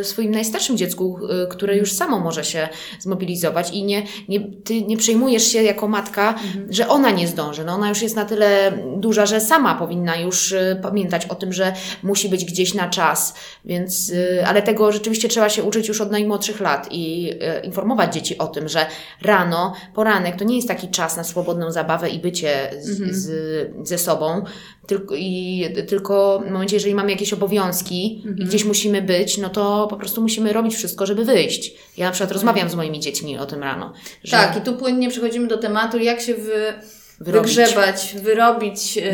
y, 0.00 0.04
swoim 0.04 0.30
najstarszym 0.30 0.76
dziecku, 0.76 1.18
y, 1.44 1.46
które 1.48 1.76
już 1.76 1.92
samo 1.92 2.20
może 2.20 2.44
się 2.44 2.68
zmobilizować 3.00 3.70
i 3.70 3.84
nie, 3.84 4.02
nie, 4.28 4.40
ty 4.64 4.82
nie 4.82 4.96
przejmujesz 4.96 5.44
się 5.44 5.62
jako 5.62 5.88
matka, 5.88 6.34
Mhm. 6.44 6.72
że 6.72 6.88
ona 6.88 7.10
nie 7.10 7.28
zdąży. 7.28 7.64
No 7.64 7.72
ona 7.74 7.88
już 7.88 8.02
jest 8.02 8.16
na 8.16 8.24
tyle 8.24 8.72
duża, 8.96 9.26
że 9.26 9.40
sama 9.40 9.74
powinna 9.74 10.16
już 10.16 10.52
y, 10.52 10.78
pamiętać 10.82 11.26
o 11.26 11.34
tym, 11.34 11.52
że 11.52 11.72
musi 12.02 12.28
być 12.28 12.44
gdzieś 12.44 12.74
na 12.74 12.88
czas. 12.90 13.34
Więc, 13.64 14.10
y, 14.10 14.44
ale 14.46 14.62
tego 14.62 14.92
rzeczywiście 14.92 15.28
trzeba 15.28 15.48
się 15.48 15.62
uczyć 15.62 15.88
już 15.88 16.00
od 16.00 16.10
najmłodszych 16.10 16.60
lat 16.60 16.88
i 16.90 17.30
y, 17.62 17.66
informować 17.66 18.14
dzieci 18.14 18.38
o 18.38 18.46
tym, 18.46 18.61
że 18.68 18.86
rano, 19.22 19.74
poranek 19.94 20.36
to 20.36 20.44
nie 20.44 20.56
jest 20.56 20.68
taki 20.68 20.88
czas 20.88 21.16
na 21.16 21.24
swobodną 21.24 21.72
zabawę 21.72 22.08
i 22.08 22.18
bycie 22.18 22.70
z, 22.80 23.16
z, 23.16 23.88
ze 23.88 23.98
sobą, 23.98 24.44
tylko, 24.86 25.14
i, 25.14 25.66
tylko 25.88 26.42
w 26.46 26.50
momencie, 26.50 26.76
jeżeli 26.76 26.94
mamy 26.94 27.10
jakieś 27.10 27.32
obowiązki 27.32 28.24
i 28.38 28.44
gdzieś 28.44 28.64
musimy 28.64 29.02
być, 29.02 29.38
no 29.38 29.48
to 29.48 29.86
po 29.90 29.96
prostu 29.96 30.22
musimy 30.22 30.52
robić 30.52 30.74
wszystko, 30.74 31.06
żeby 31.06 31.24
wyjść. 31.24 31.74
Ja 31.96 32.06
na 32.06 32.12
przykład 32.12 32.32
rozmawiam 32.32 32.68
z 32.68 32.74
moimi 32.74 33.00
dziećmi 33.00 33.38
o 33.38 33.46
tym 33.46 33.62
rano. 33.62 33.92
Że 34.24 34.36
Tak, 34.36 34.56
i 34.56 34.60
tu 34.60 34.72
płynnie 34.76 35.10
przechodzimy 35.10 35.48
do 35.48 35.58
tematu, 35.58 35.98
jak 35.98 36.20
się 36.20 36.34
wy, 36.34 36.74
Wyrobić. 37.22 37.56
wygrzebać, 37.56 38.14
wyrobić 38.22 38.98
e, 38.98 39.12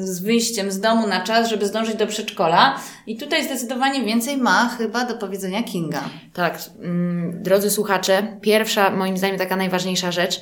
z 0.00 0.20
wyjściem 0.20 0.70
z 0.70 0.80
domu 0.80 1.06
na 1.06 1.20
czas, 1.20 1.48
żeby 1.50 1.66
zdążyć 1.66 1.96
do 1.96 2.06
przedszkola. 2.06 2.80
I 3.06 3.16
tutaj 3.16 3.44
zdecydowanie 3.44 4.04
więcej 4.04 4.36
ma 4.36 4.68
chyba 4.78 5.04
do 5.04 5.14
powiedzenia 5.14 5.62
Kinga. 5.62 6.02
Tak, 6.32 6.58
mm, 6.82 7.42
drodzy 7.42 7.70
słuchacze, 7.70 8.38
pierwsza, 8.40 8.90
moim 8.90 9.18
zdaniem, 9.18 9.38
taka 9.38 9.56
najważniejsza 9.56 10.12
rzecz, 10.12 10.40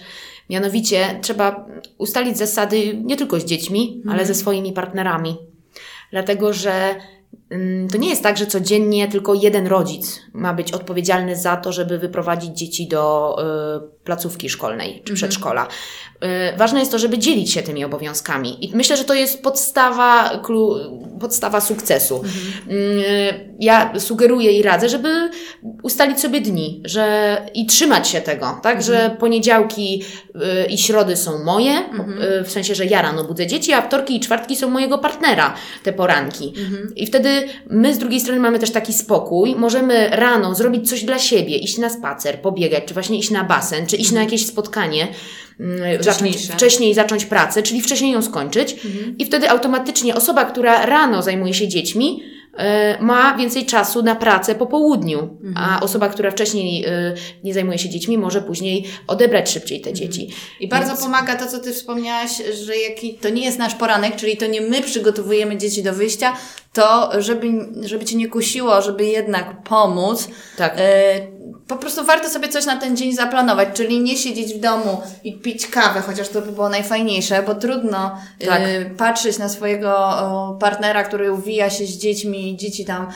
mianowicie 0.50 1.18
trzeba 1.22 1.66
ustalić 1.98 2.38
zasady 2.38 3.00
nie 3.04 3.16
tylko 3.16 3.40
z 3.40 3.44
dziećmi, 3.44 4.02
ale 4.10 4.26
ze 4.26 4.34
swoimi 4.34 4.72
partnerami. 4.72 5.36
Dlatego, 6.10 6.52
że 6.52 6.94
To 7.92 7.99
nie 7.99 8.08
jest 8.08 8.23
tak, 8.23 8.37
że 8.37 8.46
codziennie 8.46 9.08
tylko 9.08 9.34
jeden 9.34 9.66
rodzic 9.66 10.20
ma 10.32 10.54
być 10.54 10.73
odpowiedzialny 10.73 11.37
za 11.37 11.56
to, 11.56 11.73
żeby 11.73 11.99
wyprowadzić 11.99 12.58
dzieci 12.58 12.88
do 12.88 13.37
y, 13.38 14.04
placówki 14.04 14.50
szkolnej 14.50 15.02
czy 15.04 15.14
przedszkola. 15.14 15.68
Y, 16.54 16.56
ważne 16.56 16.80
jest 16.80 16.92
to, 16.92 16.99
żeby 16.99 17.18
dzielić 17.18 17.52
się 17.52 17.62
tymi 17.62 17.84
obowiązkami. 17.84 18.64
I 18.64 18.76
myślę, 18.76 18.96
że 18.96 19.04
to 19.04 19.14
jest 19.14 19.42
podstawa, 19.42 20.40
klu, 20.42 20.76
podstawa 21.20 21.61
sukcesu. 21.61 22.23
Y, 22.70 23.54
ja 23.61 24.00
sugeruję 24.00 24.52
i 24.52 24.62
radzę, 24.62 24.88
żeby 24.88 25.30
ustalić 25.82 26.20
sobie 26.20 26.40
dni 26.40 26.82
że, 26.84 27.37
i 27.54 27.66
trzymać 27.66 28.08
się 28.08 28.20
tego, 28.20 28.61
tak? 28.62 28.82
Że 28.82 29.16
poniedziałki 29.20 30.02
i 30.68 30.78
środy 30.78 31.16
są 31.16 31.44
moje, 31.44 31.78
y, 32.40 32.44
w 32.44 32.50
sensie, 32.50 32.75
że 32.75 32.87
ja 32.87 33.02
rano 33.02 33.25
budzę 33.25 33.46
dzieci, 33.46 33.73
a 33.73 33.82
wtorki 33.82 34.16
i 34.16 34.20
czwartki 34.20 34.56
są 34.56 34.70
mojego 34.70 34.99
partnera, 34.99 35.54
te 35.82 35.92
poranki. 35.92 36.52
I 36.96 37.06
wtedy 37.06 37.43
my 37.70 37.94
z 37.94 37.98
drugiej 37.98 38.20
strony 38.20 38.40
mamy 38.40 38.58
też 38.58 38.70
taki 38.70 38.92
spokój, 38.92 39.54
możemy 39.56 40.08
rano 40.10 40.54
zrobić 40.54 40.88
coś 40.88 41.04
dla 41.04 41.18
siebie, 41.18 41.56
iść 41.56 41.78
na 41.78 41.90
spacer, 41.90 42.40
pobiegać, 42.40 42.84
czy 42.84 42.94
właśnie 42.94 43.18
iść 43.18 43.30
na 43.30 43.44
basen, 43.44 43.86
czy 43.86 43.96
iść 43.96 44.12
na 44.12 44.20
jakieś 44.20 44.46
spotkanie, 44.46 45.08
mm, 45.60 46.02
zacząć, 46.02 46.36
wcześniej 46.36 46.94
zacząć 46.94 47.24
pracę, 47.24 47.62
czyli 47.62 47.80
wcześniej 47.80 48.12
ją 48.12 48.22
skończyć. 48.22 48.76
I 49.18 49.24
wtedy 49.24 49.50
automatycznie 49.50 50.14
osoba, 50.14 50.44
która 50.44 50.86
rano 50.86 51.22
zajmuje 51.22 51.54
się 51.54 51.68
dziećmi, 51.68 52.22
ma 53.00 53.37
więcej 53.37 53.66
czasu 53.66 54.02
na 54.02 54.14
pracę 54.14 54.54
po 54.54 54.66
południu, 54.66 55.38
a 55.56 55.80
osoba, 55.80 56.08
która 56.08 56.30
wcześniej 56.30 56.84
e, 56.84 57.14
nie 57.44 57.54
zajmuje 57.54 57.78
się 57.78 57.88
dziećmi, 57.88 58.18
może 58.18 58.42
później 58.42 58.84
odebrać 59.06 59.50
szybciej 59.50 59.80
te 59.80 59.92
dzieci. 59.92 60.30
I 60.61 60.68
bardzo 60.68 60.88
Więc- 60.88 61.02
pomaga 61.02 61.37
to, 61.37 61.46
co 61.46 61.58
Ty 61.58 61.73
wspomniałaś, 61.73 62.30
że 62.64 62.76
jaki, 62.76 63.14
to 63.14 63.28
nie 63.28 63.44
jest 63.44 63.58
nasz 63.58 63.75
poranek, 63.75 64.16
czyli 64.16 64.37
to 64.37 64.46
nie 64.46 64.61
my 64.61 64.82
przygotowujemy 64.82 65.56
dzieci 65.56 65.82
do 65.82 65.92
wyjścia, 65.92 66.37
to 66.73 67.11
żeby, 67.18 67.46
żeby 67.82 68.04
Cię 68.04 68.16
nie 68.16 68.28
kusiło, 68.28 68.82
żeby 68.82 69.04
jednak 69.06 69.62
pomóc. 69.62 70.28
Tak. 70.56 70.75
E, 70.76 71.34
po 71.68 71.76
prostu 71.76 72.04
warto 72.04 72.28
sobie 72.28 72.49
coś 72.49 72.66
na 72.66 72.76
ten 72.76 72.97
dzień 72.97 73.14
zaplanować, 73.14 73.68
czyli 73.75 74.00
nie 74.00 74.16
siedzieć 74.16 74.54
w 74.54 74.61
domu 74.61 75.02
i 75.25 75.33
pić 75.38 75.66
kawę, 75.66 76.00
chociaż 76.00 76.28
to 76.28 76.42
by 76.42 76.52
było 76.52 76.68
najfajniejsze, 76.68 77.42
bo 77.42 77.54
trudno 77.54 78.18
Tak. 78.47 78.61
e, 78.62 78.85
patrzeć 78.90 79.38
na 79.38 79.49
swojego 79.49 79.97
o, 79.99 80.56
partnera, 80.61 81.02
który 81.04 81.33
uwija 81.33 81.71
się 81.71 81.87
z 81.87 81.99
dziećmi 81.99 82.50
i 82.52 82.56
dzieci 82.56 82.85
tam 82.85 83.06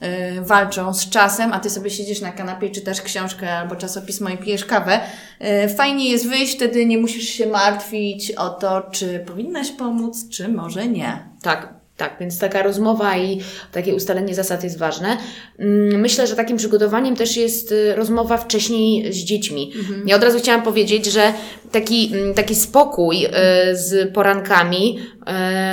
e, 0.00 0.40
walczą 0.42 0.94
z 0.94 1.10
czasem, 1.10 1.52
a 1.52 1.60
ty 1.60 1.70
sobie 1.70 1.90
siedzisz 1.90 2.20
na 2.20 2.32
kanapie 2.32 2.66
i 2.66 2.72
czytasz 2.72 3.02
książkę 3.02 3.52
albo 3.52 3.76
czasopismo 3.76 4.28
i 4.28 4.38
pijesz 4.38 4.64
kawę. 4.64 5.00
E, 5.40 5.68
Fajnie 5.68 6.10
jest 6.10 6.28
wyjść, 6.28 6.54
wtedy 6.56 6.86
nie 6.86 6.98
musisz 6.98 7.28
się 7.28 7.46
martwić 7.46 8.30
o 8.32 8.48
to, 8.48 8.82
czy 8.90 9.24
powinnaś 9.26 9.70
pomóc, 9.70 10.28
czy 10.28 10.48
może 10.48 10.86
nie. 10.86 11.28
Tak, 11.42 11.77
tak, 11.98 12.16
więc 12.20 12.38
taka 12.38 12.62
rozmowa 12.62 13.16
i 13.18 13.40
takie 13.72 13.94
ustalenie 13.94 14.34
zasad 14.34 14.64
jest 14.64 14.78
ważne. 14.78 15.16
Mm, 15.58 16.00
Myślę, 16.00 16.26
że 16.26 16.36
takim 16.36 16.56
przygotowaniem 16.56 17.16
też 17.16 17.36
jest 17.36 17.72
y, 17.72 17.94
rozmowa 17.94 18.36
wcześniej 18.36 19.12
z 19.12 19.16
dziećmi. 19.16 19.72
Ja 20.06 20.16
od 20.16 20.24
razu 20.24 20.38
chciałam 20.38 20.62
powiedzieć, 20.62 21.06
że 21.06 21.32
taki, 21.72 22.10
mm, 22.14 22.34
taki 22.34 22.54
spokój 22.54 23.26
y, 23.26 23.30
z 23.72 24.14
porankami, 24.14 24.98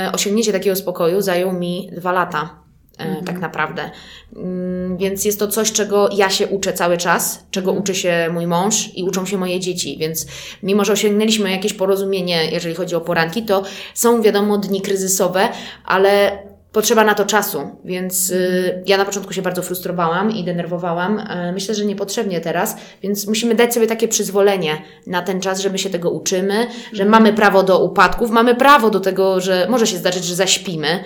y, 0.08 0.12
osiągnięcie 0.12 0.52
takiego 0.52 0.76
spokoju 0.76 1.20
zajął 1.20 1.52
mi 1.52 1.90
dwa 1.92 2.12
lata. 2.12 2.65
E, 2.98 3.22
Tak 3.22 3.40
naprawdę. 3.40 3.90
Mm, 4.36 4.96
Więc 4.96 5.24
jest 5.24 5.38
to 5.38 5.48
coś, 5.48 5.72
czego 5.72 6.08
ja 6.12 6.30
się 6.30 6.46
uczę 6.46 6.72
cały 6.72 6.96
czas, 6.96 7.46
czego 7.50 7.72
uczy 7.72 7.94
się 7.94 8.28
mój 8.32 8.46
mąż 8.46 8.90
i 8.96 9.04
uczą 9.04 9.26
się 9.26 9.38
moje 9.38 9.60
dzieci. 9.60 9.96
Więc 10.00 10.26
mimo, 10.62 10.84
że 10.84 10.92
osiągnęliśmy 10.92 11.50
jakieś 11.50 11.72
porozumienie, 11.72 12.50
jeżeli 12.50 12.74
chodzi 12.74 12.94
o 12.94 13.00
poranki, 13.00 13.42
to 13.42 13.62
są 13.94 14.22
wiadomo 14.22 14.58
dni 14.58 14.80
kryzysowe, 14.80 15.48
ale 15.84 16.38
potrzeba 16.76 17.04
na 17.04 17.14
to 17.14 17.24
czasu. 17.24 17.70
Więc 17.84 18.30
y, 18.30 18.82
ja 18.86 18.96
na 18.96 19.04
początku 19.04 19.32
się 19.32 19.42
bardzo 19.42 19.62
frustrowałam 19.62 20.30
i 20.30 20.44
denerwowałam. 20.44 21.18
E, 21.18 21.52
myślę, 21.52 21.74
że 21.74 21.84
niepotrzebnie 21.84 22.40
teraz, 22.40 22.76
więc 23.02 23.26
musimy 23.26 23.54
dać 23.54 23.74
sobie 23.74 23.86
takie 23.86 24.08
przyzwolenie 24.08 24.82
na 25.06 25.22
ten 25.22 25.40
czas, 25.40 25.60
że 25.60 25.70
my 25.70 25.78
się 25.78 25.90
tego 25.90 26.10
uczymy, 26.10 26.66
że 26.92 27.04
mamy 27.04 27.32
prawo 27.32 27.62
do 27.62 27.84
upadków, 27.84 28.30
mamy 28.30 28.54
prawo 28.54 28.90
do 28.90 29.00
tego, 29.00 29.40
że 29.40 29.66
może 29.70 29.86
się 29.86 29.96
zdarzyć, 29.96 30.24
że 30.24 30.34
zaśpimy 30.34 31.04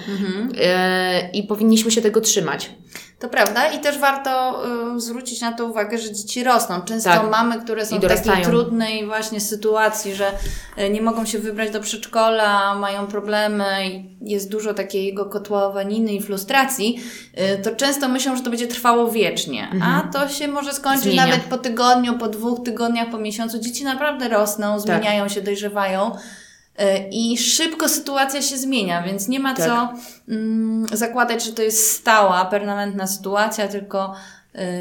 e, 0.60 1.30
i 1.32 1.42
powinniśmy 1.42 1.90
się 1.90 2.02
tego 2.02 2.20
trzymać. 2.20 2.70
To 3.20 3.28
prawda 3.28 3.72
i 3.72 3.80
też 3.80 3.98
warto 3.98 4.62
y, 4.96 5.00
zwrócić 5.00 5.40
na 5.40 5.52
to 5.52 5.66
uwagę, 5.66 5.98
że 5.98 6.12
dzieci 6.12 6.44
rosną. 6.44 6.80
Często 6.82 7.10
Tak. 7.10 7.30
mamy, 7.30 7.60
które 7.62 7.86
są 7.86 7.98
w 7.98 8.06
takiej 8.08 8.44
trudnej 8.44 9.06
właśnie 9.06 9.40
sytuacji, 9.40 10.14
że 10.14 10.32
y, 10.78 10.90
nie 10.90 11.02
mogą 11.02 11.24
się 11.26 11.38
wybrać 11.38 11.70
do 11.70 11.80
przedszkola, 11.80 12.74
mają 12.74 13.06
problemy 13.06 13.64
i 13.88 14.16
jest 14.20 14.50
dużo 14.50 14.74
takiego 14.74 15.24
kotłowaniny 15.26 16.12
i 16.12 16.22
frustracji, 16.22 17.00
y, 17.58 17.62
to 17.62 17.76
często 17.76 18.08
myślą, 18.08 18.36
że 18.36 18.42
to 18.42 18.50
będzie 18.50 18.66
trwało 18.68 19.10
wiecznie. 19.10 19.68
A 19.84 20.00
to 20.12 20.28
się 20.28 20.48
może 20.48 20.72
skończyć 20.72 21.06
Mhm. 21.06 21.16
Zmienia. 21.26 21.36
nawet 21.36 21.50
po 21.50 21.58
tygodniu, 21.58 22.18
po 22.18 22.28
dwóch 22.28 22.64
tygodniach, 22.64 23.10
po 23.10 23.18
miesiącu. 23.18 23.58
Dzieci 23.58 23.84
naprawdę 23.84 24.28
rosną, 24.28 24.72
Tak. 24.72 24.80
zmieniają 24.80 25.28
się, 25.28 25.40
dojrzewają. 25.40 26.16
Y, 26.80 27.08
I 27.10 27.38
szybko 27.38 27.88
sytuacja 27.88 28.42
się 28.42 28.56
zmienia, 28.56 29.02
więc 29.02 29.28
nie 29.28 29.40
ma 29.40 29.54
Tak. 29.54 29.66
co 29.66 29.92
mm, 30.28 30.87
zakładać, 30.92 31.44
że 31.44 31.52
to 31.52 31.62
jest 31.62 31.92
stała, 31.92 32.44
permanentna 32.44 33.06
sytuacja, 33.06 33.68
tylko 33.68 34.14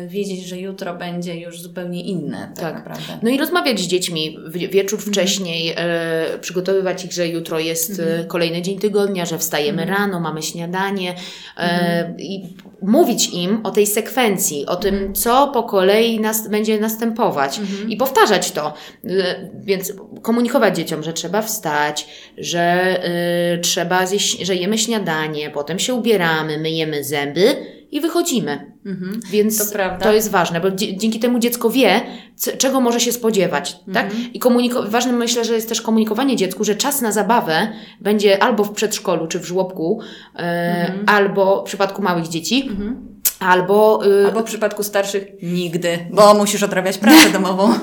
wiedzieć, 0.07 0.45
że 0.45 0.57
jutro 0.57 0.95
będzie 0.95 1.35
już 1.35 1.61
zupełnie 1.61 2.03
inne, 2.03 2.51
tak, 2.55 2.63
Tak. 2.63 2.75
naprawdę. 2.75 3.19
No 3.21 3.29
i 3.29 3.37
rozmawiać 3.37 3.79
z 3.79 3.87
dziećmi 3.87 4.37
wieczór 4.71 4.99
wcześniej, 5.01 5.73
e, 5.77 6.39
przygotowywać 6.41 7.05
ich, 7.05 7.11
że 7.11 7.27
jutro 7.27 7.59
jest 7.59 7.99
e, 7.99 8.23
kolejny 8.23 8.61
dzień 8.61 8.79
tygodnia, 8.79 9.25
że 9.25 9.37
wstajemy 9.37 9.85
rano, 9.85 10.19
mamy 10.19 10.41
śniadanie 10.41 11.15
e, 11.57 12.13
i 12.17 12.43
mówić 12.81 13.29
im 13.29 13.65
o 13.65 13.71
tej 13.71 13.87
sekwencji, 13.87 14.65
o 14.65 14.75
tym, 14.75 15.15
co 15.15 15.47
po 15.47 15.63
kolei 15.63 16.19
nas, 16.19 16.47
będzie 16.47 16.79
następować 16.79 17.59
i 17.87 17.97
powtarzać 17.97 18.51
to. 18.51 18.73
E, 19.05 19.49
więc 19.59 19.93
komunikować 20.21 20.75
dzieciom, 20.75 21.03
że 21.03 21.13
trzeba 21.13 21.41
wstać, 21.41 22.07
że 22.37 22.99
trzeba 23.61 24.05
zjeść, 24.05 24.39
że 24.41 24.55
jemy 24.55 24.77
śniadanie, 24.77 25.49
potem 25.49 25.79
się 25.79 25.93
ubieramy, 25.93 26.57
myjemy 26.57 27.03
zęby 27.03 27.78
i 27.91 28.01
wychodzimy. 28.01 28.71
Mhm. 28.85 29.19
Więc 29.31 29.57
To 29.57 29.65
to 30.03 30.13
jest 30.13 30.31
ważne, 30.31 30.61
bo 30.61 30.71
dzięki 30.71 31.19
temu 31.19 31.39
dziecko 31.39 31.69
wie, 31.69 32.01
czego 32.57 32.81
może 32.81 32.99
się 32.99 33.11
spodziewać, 33.11 33.77
tak? 33.93 34.05
Mhm. 34.05 34.33
I 34.33 34.39
komuniko- 34.39 34.89
ważne 34.89 35.11
myślę, 35.13 35.45
że 35.45 35.53
jest 35.53 35.69
też 35.69 35.81
komunikowanie 35.81 36.35
dziecku, 36.35 36.63
że 36.63 36.75
czas 36.75 37.01
na 37.01 37.11
zabawę 37.11 37.67
będzie 38.01 38.43
albo 38.43 38.63
w 38.63 38.71
przedszkolu 38.71 39.27
czy 39.27 39.39
w 39.39 39.45
żłobku, 39.45 40.01
Mhm. 40.33 41.03
albo 41.07 41.61
w 41.61 41.65
przypadku 41.65 42.01
małych 42.01 42.27
dzieci, 42.27 42.69
albo, 43.39 44.05
y, 44.05 44.25
Albo 44.25 44.39
w 44.39 44.43
przypadku 44.43 44.83
starszych 44.83 45.23
nigdy, 45.41 45.99
bo 46.11 46.33
musisz 46.33 46.63
odrabiać 46.63 46.97
pracę 46.97 47.29
domową. 47.39 47.73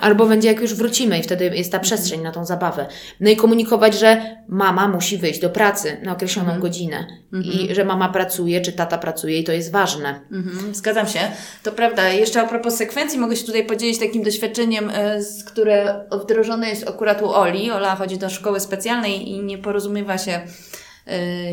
albo 0.00 0.26
będzie 0.26 0.48
jak 0.48 0.60
już 0.60 0.74
wrócimy 0.74 1.18
i 1.18 1.22
wtedy 1.22 1.44
jest 1.54 1.72
ta 1.72 1.78
przestrzeń 1.78 2.20
na 2.22 2.32
tą 2.32 2.44
zabawę. 2.46 2.86
No 3.20 3.30
i 3.30 3.36
komunikować, 3.36 3.98
że 3.98 4.36
mama 4.48 4.88
musi 4.88 5.18
wyjść 5.18 5.40
do 5.40 5.50
pracy 5.50 5.96
na 6.02 6.12
określoną 6.12 6.44
Mhm. 6.46 6.60
godzinę 6.62 7.06
i 7.44 7.74
że 7.74 7.84
mama 7.84 8.08
pracuje, 8.08 8.60
czy 8.60 8.72
tata 8.72 8.98
pracuje 8.98 9.38
i 9.38 9.44
to 9.44 9.52
jest 9.52 9.72
ważne. 9.72 10.20
Mhm, 10.32 10.74
zgadzam 10.74 11.06
się. 11.08 11.20
To 11.62 11.72
prawda. 11.72 12.08
Jeszcze 12.08 12.40
a 12.42 12.46
propos 12.46 12.74
sekwencji, 12.76 13.18
mogę 13.18 13.36
się 13.36 13.46
tutaj 13.46 13.66
podzielić 13.66 13.98
takim 13.98 14.22
doświadczeniem, 14.22 14.90
e, 14.94 15.22
z, 15.22 15.44
które 15.44 16.04
wdrożone 16.22 16.68
jest 16.68 16.88
akurat 16.88 17.22
u 17.22 17.30
Oli. 17.30 17.70
Ola 17.70 17.96
chodzi 17.96 18.18
do 18.18 18.30
szkoły 18.30 18.60
specjalnej 18.60 19.30
i 19.30 19.42
nie 19.42 19.58
porozumiewa 19.58 20.18
się, 20.18 20.40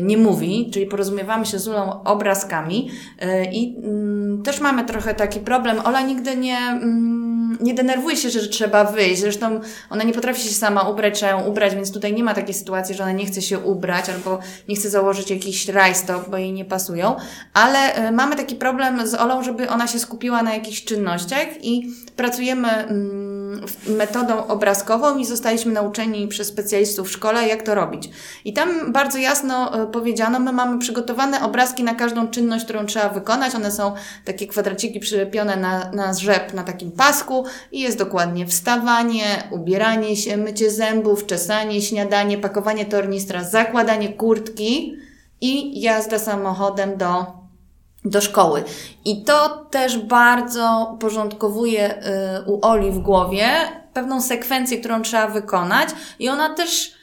nie 0.02 0.16
mówi, 0.16 0.70
czyli 0.72 0.86
porozumiewamy 0.86 1.46
się 1.46 1.58
z 1.58 1.68
Ulą 1.68 2.02
obrazkami 2.04 2.90
e, 3.18 3.44
i 3.52 3.76
mm, 3.84 4.42
też 4.42 4.60
mamy 4.60 4.84
trochę 4.84 5.14
taki 5.14 5.40
problem. 5.40 5.80
Ola 5.84 6.00
nigdy 6.00 6.36
nie, 6.36 6.58
mm, 6.58 7.58
nie 7.60 7.74
denerwuje 7.74 8.16
się, 8.16 8.30
że 8.30 8.48
trzeba 8.48 8.84
wyjść. 8.84 9.20
Zresztą 9.20 9.60
ona 9.90 10.04
nie 10.04 10.12
potrafi 10.12 10.42
się 10.42 10.54
sama 10.54 10.82
ubrać, 10.82 11.14
trzeba 11.14 11.32
ją 11.32 11.46
ubrać, 11.46 11.74
więc 11.74 11.92
tutaj 11.92 12.12
nie 12.12 12.24
ma 12.24 12.34
takiej 12.34 12.54
sytuacji, 12.54 12.94
że 12.94 13.02
ona 13.02 13.12
nie 13.12 13.26
chce 13.26 13.42
się 13.42 13.58
ubrać 13.58 14.10
albo 14.10 14.38
nie 14.68 14.76
chce 14.76 14.90
założyć 14.90 15.30
jakiś 15.30 15.68
rajstop, 15.68 16.30
bo 16.30 16.36
jej 16.36 16.52
nie 16.52 16.64
pasują. 16.64 17.16
Ale 17.54 17.94
e, 17.94 18.12
mamy 18.12 18.36
taki 18.36 18.56
problem 18.56 19.06
z 19.06 19.14
Olą, 19.14 19.42
żeby 19.42 19.68
ona 19.68 19.86
się 19.86 19.98
skupiła 19.98 20.42
na 20.42 20.54
jakichś 20.54 20.84
czynnościach 20.84 21.46
i 21.62 21.92
pracujemy 22.16 22.68
mm, 22.68 23.31
metodą 23.86 24.46
obrazkową 24.46 25.18
i 25.18 25.24
zostaliśmy 25.24 25.72
nauczeni 25.72 26.28
przez 26.28 26.48
specjalistów 26.48 27.08
w 27.08 27.12
szkole, 27.12 27.48
jak 27.48 27.62
to 27.62 27.74
robić. 27.74 28.10
I 28.44 28.52
tam 28.52 28.92
bardzo 28.92 29.18
jasno 29.18 29.82
e, 29.82 29.86
powiedziano, 29.86 30.38
my 30.40 30.52
mamy 30.52 30.78
przygotowane 30.78 31.42
obrazki 31.44 31.84
na 31.84 31.94
każdą 31.94 32.28
czynność, 32.28 32.64
którą 32.64 32.86
trzeba 32.86 33.08
wykonać. 33.08 33.54
One 33.54 33.72
są 33.72 33.94
takie 34.24 34.46
kwadraciki 34.46 35.00
przylepione 35.00 35.56
na, 35.56 35.90
na 35.90 36.14
zrzep, 36.14 36.54
na 36.54 36.62
takim 36.62 36.92
pasku 36.92 37.44
i 37.72 37.80
jest 37.80 37.98
dokładnie 37.98 38.46
wstawanie, 38.46 39.48
ubieranie 39.50 40.16
się, 40.16 40.36
mycie 40.36 40.70
zębów, 40.70 41.26
czesanie, 41.26 41.82
śniadanie, 41.82 42.38
pakowanie 42.38 42.86
tornistra, 42.86 43.44
zakładanie 43.44 44.08
kurtki 44.08 44.96
i 45.40 45.80
jazda 45.80 46.18
samochodem 46.18 46.96
do 46.96 47.41
do 48.04 48.20
szkoły. 48.20 48.64
I 49.04 49.24
to 49.24 49.66
też 49.70 49.98
bardzo 49.98 50.96
porządkowuje 51.00 51.94
y, 51.96 52.02
u 52.46 52.66
Oli 52.66 52.90
w 52.90 52.98
głowie 52.98 53.48
pewną 53.92 54.20
sekwencję, 54.20 54.78
którą 54.78 55.02
trzeba 55.02 55.26
wykonać 55.26 55.88
i 56.18 56.28
ona 56.28 56.54
też 56.54 56.94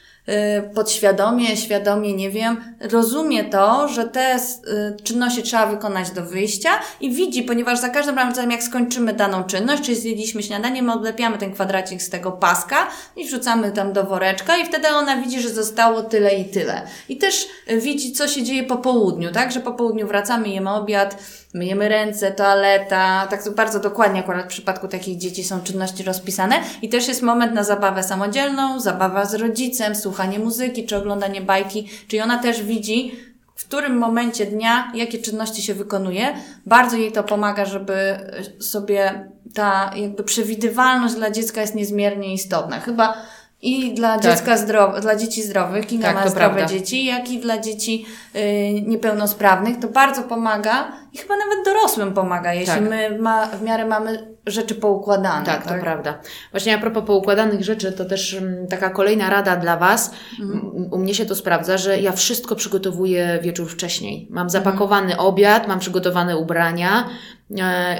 podświadomie, 0.74 1.56
świadomie, 1.56 2.12
nie 2.12 2.30
wiem, 2.30 2.74
rozumie 2.80 3.44
to, 3.44 3.88
że 3.88 4.04
te 4.04 4.36
y, 4.36 5.02
czynności 5.02 5.42
trzeba 5.42 5.66
wykonać 5.66 6.10
do 6.10 6.24
wyjścia 6.24 6.70
i 7.00 7.14
widzi, 7.14 7.42
ponieważ 7.42 7.78
za 7.78 7.88
każdym 7.88 8.16
razem 8.16 8.50
jak 8.50 8.62
skończymy 8.62 9.12
daną 9.12 9.44
czynność, 9.44 9.82
czyli 9.82 9.96
zjedliśmy 9.96 10.42
śniadanie, 10.42 10.82
my 10.82 10.92
odlepiamy 10.92 11.38
ten 11.38 11.52
kwadracik 11.52 12.02
z 12.02 12.10
tego 12.10 12.32
paska 12.32 12.88
i 13.16 13.26
wrzucamy 13.26 13.72
tam 13.72 13.92
do 13.92 14.04
woreczka 14.04 14.56
i 14.56 14.64
wtedy 14.64 14.88
ona 14.88 15.16
widzi, 15.16 15.40
że 15.40 15.48
zostało 15.48 16.02
tyle 16.02 16.34
i 16.34 16.44
tyle. 16.44 16.82
I 17.08 17.16
też 17.16 17.46
y, 17.70 17.80
widzi, 17.80 18.12
co 18.12 18.28
się 18.28 18.42
dzieje 18.42 18.64
po 18.64 18.76
południu, 18.76 19.32
tak? 19.32 19.52
Że 19.52 19.60
po 19.60 19.72
południu 19.72 20.06
wracamy, 20.06 20.48
jemy 20.48 20.70
obiad, 20.70 21.16
myjemy 21.54 21.88
ręce, 21.88 22.32
toaleta, 22.32 23.26
tak 23.30 23.40
bardzo 23.56 23.80
dokładnie 23.80 24.20
akurat 24.20 24.44
w 24.44 24.48
przypadku 24.48 24.88
takich 24.88 25.18
dzieci 25.18 25.44
są 25.44 25.60
czynności 25.60 26.02
rozpisane 26.02 26.56
i 26.82 26.88
też 26.88 27.08
jest 27.08 27.22
moment 27.22 27.54
na 27.54 27.64
zabawę 27.64 28.02
samodzielną, 28.02 28.80
zabawa 28.80 29.24
z 29.24 29.34
rodzicem, 29.34 29.94
słuchanie 29.94 30.38
muzyki 30.38 30.86
czy 30.86 30.96
oglądanie 30.96 31.40
bajki, 31.40 31.88
czyli 32.08 32.22
ona 32.22 32.38
też 32.38 32.62
widzi, 32.62 33.12
w 33.56 33.64
którym 33.64 33.98
momencie 33.98 34.46
dnia, 34.46 34.92
jakie 34.94 35.18
czynności 35.18 35.62
się 35.62 35.74
wykonuje. 35.74 36.34
Bardzo 36.66 36.96
jej 36.96 37.12
to 37.12 37.22
pomaga, 37.22 37.64
żeby 37.64 38.18
sobie 38.60 39.30
ta 39.54 39.90
jakby 39.96 40.24
przewidywalność 40.24 41.14
dla 41.14 41.30
dziecka 41.30 41.60
jest 41.60 41.74
niezmiernie 41.74 42.34
istotna. 42.34 42.80
Chyba 42.80 43.16
i 43.62 43.94
dla 43.94 44.18
Tak. 44.18 44.22
dziecka 44.22 44.56
zdrow- 44.56 45.00
dla 45.00 45.16
dzieci 45.16 45.42
zdrowych, 45.42 45.86
Kinga 45.86 46.06
Tak, 46.06 46.14
ma 46.16 46.28
zdrowe 46.28 46.54
prawda. 46.54 46.74
dzieci, 46.74 47.04
jak 47.04 47.30
i 47.30 47.38
dla 47.38 47.58
dzieci 47.58 48.06
y, 48.36 48.40
niepełnosprawnych. 48.86 49.78
To 49.78 49.88
bardzo 49.88 50.22
pomaga 50.22 50.92
i 51.12 51.18
chyba 51.18 51.34
nawet 51.36 51.64
dorosłym 51.64 52.12
pomaga, 52.14 52.54
jeśli 52.54 52.74
Tak. 52.74 52.82
my 52.90 53.18
ma, 53.18 53.46
w 53.46 53.62
miarę 53.62 53.84
mamy 53.86 54.30
rzeczy 54.46 54.74
poukładane. 54.74 55.46
Tak, 55.46 55.66
to 55.66 55.74
prawda. 55.80 56.18
Właśnie 56.50 56.74
a 56.74 56.78
propos 56.78 57.04
poukładanych 57.06 57.64
rzeczy, 57.64 57.92
to 57.92 58.04
też 58.04 58.34
mm, 58.34 58.66
taka 58.66 58.90
kolejna 58.90 59.30
rada 59.30 59.56
dla 59.56 59.76
Was. 59.76 60.10
Mhm. 60.40 60.58
M- 60.76 60.88
U 60.92 60.98
mnie 60.98 61.14
się 61.14 61.26
to 61.26 61.34
sprawdza, 61.34 61.78
że 61.78 62.00
ja 62.00 62.12
wszystko 62.12 62.56
przygotowuję 62.56 63.38
wieczór 63.42 63.68
wcześniej. 63.70 64.26
Mam 64.30 64.46
Mhm. 64.46 64.50
zapakowany 64.50 65.18
obiad, 65.18 65.68
mam 65.68 65.78
przygotowane 65.78 66.36
ubrania, 66.36 67.06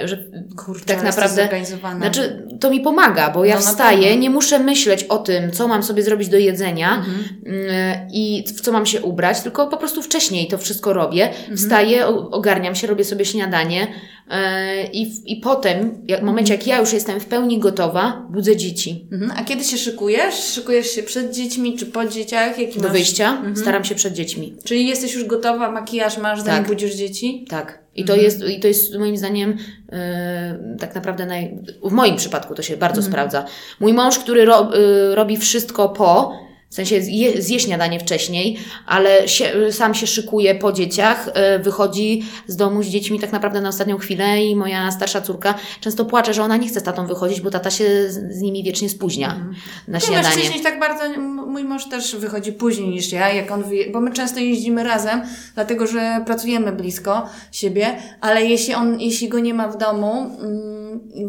że 0.04 0.24
Kurczę, 0.56 0.84
tak 0.84 1.02
naprawdę. 1.02 1.48
Znaczy, 1.96 2.46
to 2.60 2.70
mi 2.70 2.80
pomaga, 2.80 3.30
bo 3.30 3.44
ja 3.44 3.54
No, 3.54 3.60
na 3.60 3.66
wstaję, 3.70 4.02
pewno. 4.08 4.22
nie 4.22 4.30
muszę 4.30 4.58
myśleć 4.58 5.04
o 5.04 5.18
tym, 5.18 5.50
co 5.50 5.68
mam 5.68 5.82
sobie 5.82 6.02
zrobić 6.02 6.28
do 6.28 6.38
jedzenia 6.38 6.96
Mhm. 6.96 7.24
mm, 7.46 8.08
i 8.12 8.44
w 8.46 8.60
co 8.60 8.72
mam 8.72 8.86
się 8.86 9.00
ubrać, 9.02 9.40
tylko 9.40 9.66
po 9.66 9.76
prostu 9.76 10.02
wcześniej 10.02 10.48
to 10.48 10.58
wszystko 10.58 10.92
robię. 10.92 11.28
Mhm. 11.30 11.56
Wstaję, 11.56 12.06
ogarniam 12.06 12.74
się, 12.74 12.86
robię 12.86 13.04
sobie 13.04 13.24
śniadanie 13.24 13.86
e, 14.30 14.86
i, 14.86 15.32
i 15.32 15.36
potem, 15.36 16.04
jak, 16.08 16.20
w 16.20 16.22
momencie 16.22 16.54
jak 16.54 16.66
ja 16.66 16.78
już 16.80 16.92
jestem 16.92 17.20
w 17.20 17.26
pełni 17.26 17.58
gotowa, 17.58 18.26
budzę 18.30 18.56
dzieci. 18.56 19.08
Mhm. 19.12 19.32
A 19.36 19.44
kiedy 19.44 19.64
się 19.64 19.78
szykujesz? 19.78 20.34
Szykujesz 20.34 20.90
się 20.90 21.02
przed 21.02 21.34
dziećmi 21.34 21.76
czy 21.78 21.86
po 21.86 22.04
dzieciach? 22.04 22.58
Jaki 22.58 22.76
Do 22.78 22.82
masz? 22.84 22.92
wyjścia 22.92 23.42
staram 23.56 23.84
się 23.84 23.94
przed 23.94 24.14
dziećmi. 24.14 24.56
Czyli 24.64 24.86
jesteś 24.86 25.14
już 25.14 25.24
gotowa, 25.24 25.70
makijaż 25.70 26.18
masz, 26.18 26.40
zanim 26.40 26.58
Tak. 26.64 26.66
budzisz 26.72 26.94
dzieci? 26.94 27.44
Tak. 27.48 27.80
I 28.00 28.04
to, 28.04 28.16
jest, 28.16 28.48
I 28.48 28.60
to 28.60 28.68
jest 28.68 28.98
moim 28.98 29.16
zdaniem 29.16 29.56
e, 29.92 30.76
tak 30.80 30.94
naprawdę 30.94 31.26
naj... 31.26 31.58
w 31.82 31.92
moim 31.92 32.16
przypadku 32.16 32.54
to 32.54 32.62
się 32.62 32.76
bardzo 32.76 33.02
sprawdza. 33.02 33.44
Mój 33.80 33.92
mąż, 33.92 34.18
który 34.18 34.44
ro, 34.44 34.70
e, 34.74 35.14
robi 35.14 35.36
wszystko 35.36 35.88
po, 35.88 36.32
w 36.70 36.74
sensie 36.74 37.02
zje, 37.02 37.42
zje 37.42 37.60
śniadanie 37.60 38.00
wcześniej, 38.00 38.58
ale 38.86 39.28
się, 39.28 39.72
sam 39.72 39.94
się 39.94 40.06
szykuje 40.06 40.54
po 40.54 40.72
dzieciach, 40.72 41.28
e, 41.34 41.58
wychodzi 41.58 42.22
z 42.46 42.56
domu 42.56 42.82
z 42.82 42.86
dziećmi 42.86 43.20
tak 43.20 43.32
naprawdę 43.32 43.60
na 43.60 43.68
ostatnią 43.68 43.98
chwilę 43.98 44.44
i 44.44 44.56
moja 44.56 44.90
starsza 44.90 45.20
córka 45.20 45.54
często 45.80 46.04
płacze, 46.04 46.34
że 46.34 46.42
ona 46.42 46.56
nie 46.56 46.68
chce 46.68 46.80
z 46.80 46.82
tatą 46.82 47.06
wychodzić, 47.06 47.40
bo 47.40 47.50
tata 47.50 47.70
się 47.70 48.10
z, 48.10 48.40
nimi 48.40 48.62
wiecznie 48.64 48.88
spóźnia 48.88 49.46
na 49.88 49.98
Nie, 49.98 50.04
śniadanie. 50.04 50.36
mężczyźni 50.36 50.60
tak 50.60 50.80
bardzo, 50.80 51.20
mój 51.46 51.64
mąż 51.64 51.88
też 51.88 52.16
wychodzi 52.16 52.52
później 52.52 52.88
niż 52.88 53.12
ja, 53.12 53.32
jak 53.32 53.50
on 53.50 53.64
bo 53.92 54.00
my 54.00 54.12
często 54.12 54.40
jeździmy 54.40 54.84
razem, 54.84 55.22
dlatego 55.54 55.86
że 55.86 56.22
pracujemy 56.26 56.72
blisko 56.72 57.28
siebie, 57.52 57.96
ale 58.20 58.44
jeśli 58.44 58.74
on, 58.74 59.00
jeśli 59.00 59.28
go 59.28 59.38
nie 59.38 59.54
ma 59.54 59.68
w 59.68 59.78
domu 59.78 60.12
mm, 60.40 60.79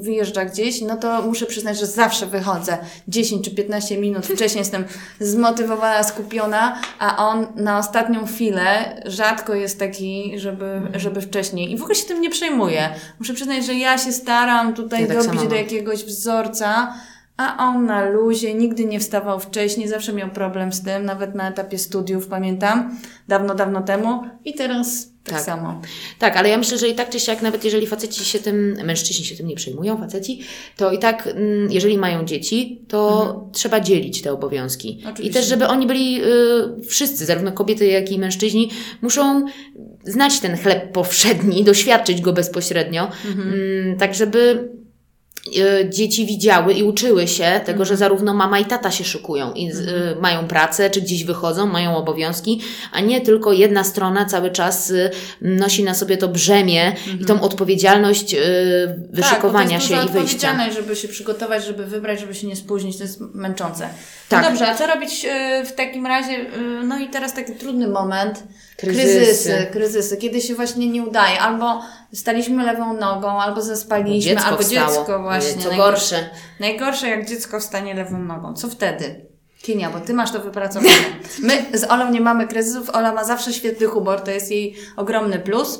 wyjeżdża 0.02 0.46
gdzieś, 0.46 0.82
no 0.82 0.98
to 0.98 1.22
muszę 1.22 1.46
przyznać, 1.46 1.80
że 1.80 1.86
zawsze 1.86 2.26
wychodzę 2.26 2.78
10 3.08 3.46
czy 3.46 3.52
15 3.52 3.98
minut 3.98 4.26
wcześniej 4.26 4.60
jestem 4.60 4.84
zmotywowana, 5.20 6.04
skupiona, 6.04 6.82
a 7.00 7.28
on 7.30 7.48
na 7.56 7.78
ostatnią 7.80 8.26
chwilę 8.26 9.02
rzadko 9.06 9.56
jest 9.56 9.80
taki, 9.80 10.40
żeby, 10.40 10.82
żeby 10.96 11.22
wcześniej. 11.22 11.72
I 11.72 11.78
w 11.78 11.82
ogóle 11.82 11.96
się 11.96 12.06
tym 12.06 12.22
nie 12.22 12.30
przejmuję. 12.30 12.90
Muszę 13.20 13.34
przyznać, 13.34 13.66
że 13.66 13.74
ja 13.74 13.98
się 13.98 14.12
staram 14.12 14.74
tutaj 14.74 15.02
Ja 15.02 15.08
tak 15.08 15.18
dobić 15.18 15.42
do 15.42 15.50
mam. 15.50 15.58
jakiegoś 15.58 16.04
wzorca, 16.04 16.94
a 17.38 17.58
on 17.58 17.86
na 17.86 18.06
luzie, 18.06 18.54
nigdy 18.54 18.86
nie 18.86 19.00
wstawał 19.00 19.40
wcześniej, 19.40 19.88
zawsze 19.88 20.14
miał 20.14 20.30
problem 20.30 20.74
z 20.74 20.84
tym, 20.84 21.06
nawet 21.06 21.36
na 21.36 21.50
etapie 21.50 21.78
studiów, 21.78 22.28
pamiętam, 22.28 22.98
dawno, 23.28 23.56
dawno 23.56 23.82
temu 23.82 24.24
i 24.46 24.54
teraz 24.54 25.11
tak, 25.24 25.36
Tak. 25.36 25.44
samo. 25.46 25.82
Tak, 26.20 26.38
ale 26.38 26.50
ja 26.50 26.58
myślę, 26.58 26.78
że 26.78 26.88
i 26.88 26.96
tak 26.96 27.10
czy 27.10 27.20
siak, 27.20 27.42
nawet 27.42 27.64
jeżeli 27.66 27.88
faceci 27.88 28.26
się 28.26 28.40
tym, 28.40 28.78
mężczyźni 28.84 29.26
się 29.26 29.36
tym 29.36 29.48
nie 29.48 29.56
przejmują, 29.56 29.98
faceci, 29.98 30.40
to 30.78 30.92
i 30.92 31.00
tak, 31.00 31.28
mm, 31.28 31.72
jeżeli 31.72 31.98
mają 31.98 32.26
dzieci, 32.26 32.82
to 32.88 33.50
trzeba 33.54 33.80
dzielić 33.80 34.22
te 34.22 34.32
obowiązki. 34.34 34.90
Mhm. 34.96 35.14
Oczywiście. 35.14 35.32
I 35.40 35.42
też, 35.42 35.50
żeby 35.50 35.68
oni 35.68 35.88
byli, 35.88 36.22
y, 36.24 36.86
wszyscy, 36.88 37.26
zarówno 37.26 37.52
kobiety, 37.52 37.86
jak 37.88 38.12
i 38.12 38.20
mężczyźni, 38.20 38.72
muszą 39.02 39.46
znać 40.04 40.40
ten 40.40 40.58
chleb 40.58 40.92
powszedni, 40.92 41.64
doświadczyć 41.72 42.22
go 42.22 42.34
bezpośrednio, 42.34 43.04
Mhm. 43.30 43.54
mm, 43.54 43.98
tak 43.98 44.16
żeby 44.16 44.40
y, 44.40 44.81
dzieci 45.90 46.26
widziały 46.26 46.74
i 46.74 46.84
uczyły 46.84 47.28
się 47.28 47.44
tego, 47.44 47.72
Mhm. 47.72 47.86
że 47.86 47.98
zarówno 47.98 48.34
mama 48.34 48.60
i 48.60 48.66
tata 48.66 48.92
się 48.92 49.04
szykują 49.04 49.54
i 49.54 49.72
y, 49.72 49.76
mają 50.22 50.48
pracę, 50.48 50.90
czy 50.90 51.02
gdzieś 51.02 51.24
wychodzą, 51.24 51.66
mają 51.66 51.98
obowiązki, 51.98 52.62
a 52.92 53.00
nie 53.00 53.22
tylko 53.22 53.54
jedna 53.54 53.84
strona 53.84 54.26
cały 54.26 54.52
czas 54.52 54.90
y, 54.90 55.10
nosi 55.42 55.84
na 55.84 55.94
sobie 55.94 56.18
to 56.18 56.28
brzemię 56.28 56.96
i 57.22 57.26
tą 57.26 57.42
odpowiedzialność 57.42 58.34
y, 58.34 58.38
wyszykowania 59.10 59.76
Mhm. 59.76 59.82
tak, 59.82 59.82
jest 59.82 59.88
się 59.88 59.96
i 59.96 59.98
wyjścia. 59.98 60.20
odpowiedzialność, 60.20 60.76
żeby 60.76 60.96
się 60.96 61.08
przygotować, 61.08 61.66
żeby 61.66 61.86
wybrać, 61.86 62.20
żeby 62.20 62.36
się 62.36 62.48
nie 62.48 62.56
spóźnić, 62.56 62.98
to 62.98 63.04
jest 63.04 63.20
męczące. 63.34 63.90
Tak. 64.30 64.44
No 64.44 64.50
dobrze, 64.50 64.68
a 64.68 64.76
co 64.76 64.88
robić 64.88 65.26
y, 65.26 65.66
w 65.66 65.72
takim 65.74 66.06
razie, 66.08 66.34
y, 66.34 66.48
no 66.84 67.00
i 67.00 67.10
teraz 67.10 67.34
taki 67.34 67.54
trudny 67.54 67.88
moment, 67.88 68.44
Kryzysy. 68.82 69.14
kryzysy, 69.14 69.68
kryzysy 69.72 70.18
kiedy 70.18 70.42
się 70.42 70.56
właśnie 70.56 70.88
nie 70.90 71.04
udaje, 71.04 71.40
albo 71.40 71.82
staliśmy 72.14 72.66
lewą 72.66 72.94
nogą, 72.94 73.42
albo 73.42 73.62
zaspaliśmy, 73.62 74.20
Dziecko 74.32 74.46
albo 74.46 74.62
wstało. 74.64 74.96
dziecko 74.96 75.22
właśnie. 75.22 75.62
Co 75.64 75.70
najgor- 75.70 75.78
gorsze. 75.78 76.30
Najgorsze 76.60 77.08
jak 77.10 77.26
dziecko 77.30 77.60
wstanie 77.60 77.94
lewą 77.94 78.18
nogą. 78.20 78.54
Co 78.54 78.68
wtedy? 78.70 79.26
Kinia, 79.62 79.90
bo 79.90 80.00
ty 80.00 80.14
masz 80.14 80.32
to 80.32 80.40
wypracowane. 80.40 80.90
My 81.48 81.78
z 81.78 81.84
Olą 81.92 82.12
nie 82.12 82.22
mamy 82.22 82.48
kryzysów. 82.48 82.90
Ola 82.90 83.14
ma 83.14 83.24
zawsze 83.24 83.54
świetny 83.54 83.88
humor, 83.88 84.22
to 84.22 84.32
jest 84.32 84.52
jej 84.52 84.76
ogromny 84.98 85.40
plus. 85.40 85.80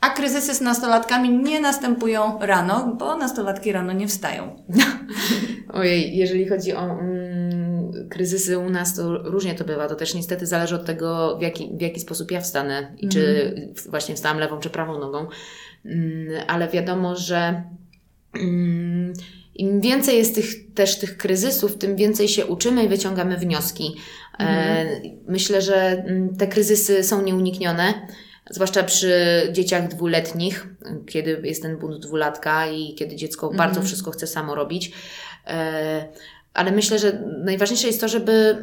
A 0.00 0.10
kryzysy 0.10 0.54
z 0.54 0.60
nastolatkami 0.60 1.30
nie 1.30 1.60
następują 1.60 2.38
rano, 2.40 2.94
bo 2.98 3.16
nastolatki 3.16 3.72
rano 3.72 3.92
nie 3.92 4.08
wstają. 4.08 4.64
Ojej, 5.72 6.16
jeżeli 6.16 6.48
chodzi 6.48 6.72
o 6.74 6.82
mm, 6.84 7.63
kryzysy 8.10 8.58
u 8.58 8.70
nas, 8.70 8.96
to 8.96 9.18
różnie 9.18 9.54
to 9.54 9.64
bywa. 9.64 9.88
To 9.88 9.94
też 9.94 10.14
niestety 10.14 10.46
zależy 10.46 10.74
od 10.74 10.84
tego, 10.84 11.36
w 11.38 11.42
jaki, 11.42 11.70
w 11.78 11.80
jaki 11.80 12.00
sposób 12.00 12.30
ja 12.30 12.40
wstanę 12.40 12.94
i 12.98 13.08
czy 13.08 13.54
właśnie 13.88 14.14
wstałam 14.14 14.38
lewą 14.38 14.60
czy 14.60 14.70
prawą 14.70 14.98
nogą. 14.98 15.26
Mm, 15.84 16.44
ale 16.46 16.68
wiadomo, 16.68 17.16
że 17.16 17.62
mm, 18.34 19.12
im 19.54 19.80
więcej 19.80 20.18
jest 20.18 20.34
tych, 20.34 20.74
też 20.74 20.98
tych 20.98 21.16
kryzysów, 21.16 21.78
tym 21.78 21.96
więcej 21.96 22.28
się 22.28 22.46
uczymy 22.46 22.84
i 22.84 22.88
wyciągamy 22.88 23.36
wnioski. 23.36 23.96
E, 24.40 24.86
myślę, 25.28 25.62
że 25.62 25.76
mm, 25.76 26.36
te 26.36 26.46
kryzysy 26.46 27.04
są 27.04 27.22
nieuniknione. 27.22 27.94
Zwłaszcza 28.50 28.82
przy 28.82 29.12
dzieciach 29.52 29.88
dwuletnich, 29.88 30.66
kiedy 31.06 31.40
jest 31.44 31.62
ten 31.62 31.78
bunt 31.78 32.02
dwulatka 32.02 32.66
i 32.66 32.94
kiedy 32.94 33.16
dziecko 33.16 33.50
bardzo 33.50 33.82
wszystko 33.82 34.10
chce 34.10 34.26
samo 34.26 34.54
robić. 34.54 34.92
Ale 36.54 36.72
myślę, 36.72 36.98
że 36.98 37.22
najważniejsze 37.44 37.86
jest 37.86 38.00
to, 38.00 38.08
żeby 38.08 38.56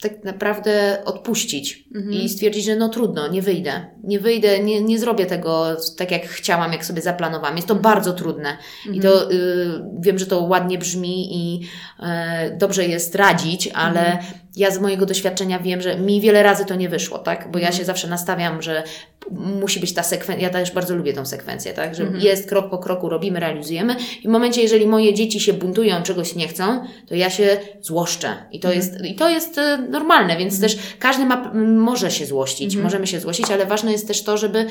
tak 0.00 0.24
naprawdę 0.24 0.98
odpuścić 1.04 1.84
i 2.10 2.28
stwierdzić, 2.28 2.64
że 2.64 2.76
no 2.76 2.88
trudno, 2.88 3.28
nie 3.28 3.42
wyjdę. 3.42 3.86
Nie 4.04 4.20
wyjdę, 4.20 4.60
nie, 4.60 4.82
nie 4.82 4.98
zrobię 4.98 5.26
tego 5.26 5.76
tak, 5.96 6.10
jak 6.10 6.26
chciałam, 6.26 6.72
jak 6.72 6.84
sobie 6.84 7.02
zaplanowałam. 7.02 7.56
Jest 7.56 7.68
to 7.68 7.74
bardzo 7.74 8.12
trudne. 8.12 8.56
I 8.92 9.00
to 9.00 9.32
y, 9.32 9.36
wiem, 10.00 10.18
że 10.18 10.26
to 10.26 10.42
ładnie 10.42 10.78
brzmi 10.78 11.36
i 11.36 11.68
e, 12.00 12.56
dobrze 12.58 12.84
jest 12.86 13.14
radzić, 13.14 13.68
ale 13.74 14.18
ja 14.56 14.70
z 14.70 14.80
mojego 14.80 15.06
doświadczenia 15.06 15.58
wiem, 15.58 15.80
że 15.80 15.98
mi 15.98 16.20
wiele 16.20 16.42
razy 16.42 16.64
to 16.64 16.74
nie 16.74 16.88
wyszło, 16.88 17.18
tak? 17.18 17.50
Bo 17.50 17.58
ja 17.58 17.72
się 17.72 17.84
zawsze 17.84 18.08
nastawiam, 18.08 18.62
że 18.62 18.82
musi 19.30 19.80
być 19.80 19.94
ta 19.94 20.02
sekwencja, 20.02 20.48
ja 20.48 20.52
też 20.52 20.72
bardzo 20.72 20.96
lubię 20.96 21.12
tą 21.12 21.26
sekwencję, 21.26 21.72
tak? 21.72 21.94
Że 21.94 22.12
jest 22.18 22.48
krok 22.48 22.70
po 22.70 22.78
kroku, 22.78 23.08
robimy, 23.08 23.40
realizujemy 23.40 23.96
i 24.22 24.28
w 24.28 24.30
momencie, 24.30 24.62
jeżeli 24.62 24.86
moje 24.86 25.14
dzieci 25.14 25.40
się 25.40 25.52
buntują, 25.52 26.02
czegoś 26.02 26.34
nie 26.34 26.48
chcą, 26.48 26.84
to 27.08 27.14
ja 27.14 27.30
się 27.30 27.60
złoszczę. 27.80 28.36
I 28.52 28.60
to 28.60 28.72
jest, 28.72 29.04
i 29.04 29.14
to 29.14 29.28
jest 29.28 29.58
e, 29.58 29.78
normalne, 29.90 30.36
więc 30.36 30.60
też 30.60 30.78
każdy 30.98 31.24
ma, 31.24 31.52
może 31.64 32.10
się 32.10 32.26
złościć, 32.26 32.76
możemy 32.76 33.06
się 33.06 33.20
złościć, 33.20 33.50
ale 33.50 33.66
ważne 33.66 33.92
jest 33.92 34.08
też 34.08 34.22
to, 34.22 34.38
żeby 34.38 34.66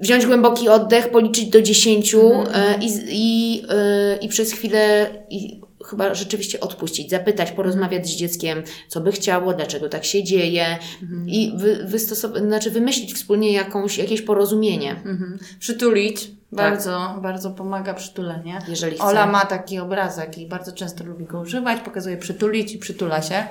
wziąć 0.00 0.26
głęboki 0.26 0.68
oddech, 0.68 1.10
policzyć 1.10 1.46
do 1.46 1.62
dziesięciu 1.62 2.32
e, 2.32 2.78
i, 2.80 2.88
i, 3.08 3.62
e, 3.68 4.16
i 4.16 4.28
przez 4.28 4.52
chwilę 4.52 5.10
i 5.30 5.60
chyba 5.90 6.14
rzeczywiście 6.14 6.60
odpuścić, 6.60 7.10
zapytać, 7.10 7.52
porozmawiać 7.52 8.06
z 8.06 8.16
dzieckiem, 8.16 8.62
co 8.88 9.00
by 9.00 9.12
chciało, 9.12 9.54
dlaczego 9.54 9.88
tak 9.88 10.04
się 10.04 10.24
dzieje 10.24 10.78
i 11.26 11.52
wy, 11.56 11.84
wystosować, 11.84 12.42
znaczy 12.42 12.70
wymyślić 12.70 13.14
wspólnie 13.14 13.52
jakąś, 13.52 13.98
jakieś 13.98 14.22
porozumienie. 14.22 14.90
Mhm. 14.90 15.38
Przytulić. 15.58 16.30
Bardzo, 16.52 17.18
bardzo 17.22 17.50
pomaga 17.50 17.94
przytulenie. 17.94 18.58
Jeżeli 18.68 18.96
chce. 18.96 19.04
Ola 19.04 19.26
ma 19.26 19.46
taki 19.46 19.78
obrazek 19.78 20.38
i 20.38 20.46
bardzo 20.46 20.72
często 20.72 21.04
lubi 21.04 21.24
go 21.24 21.40
używać, 21.40 21.80
pokazuje 21.80 22.16
przytulić 22.16 22.72
i 22.72 22.78
przytula 22.78 23.22
się. 23.22 23.46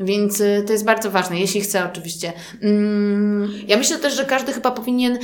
Więc 0.00 0.40
y, 0.40 0.64
to 0.66 0.72
jest 0.72 0.84
bardzo 0.84 1.10
ważne, 1.10 1.40
jeśli 1.40 1.60
chce 1.60 1.84
oczywiście. 1.84 2.32
Mm, 2.62 3.52
Ja 3.68 3.76
myślę 3.76 3.98
też, 3.98 4.14
że 4.16 4.24
każdy 4.24 4.52
chyba 4.52 4.70
powinien, 4.70 5.18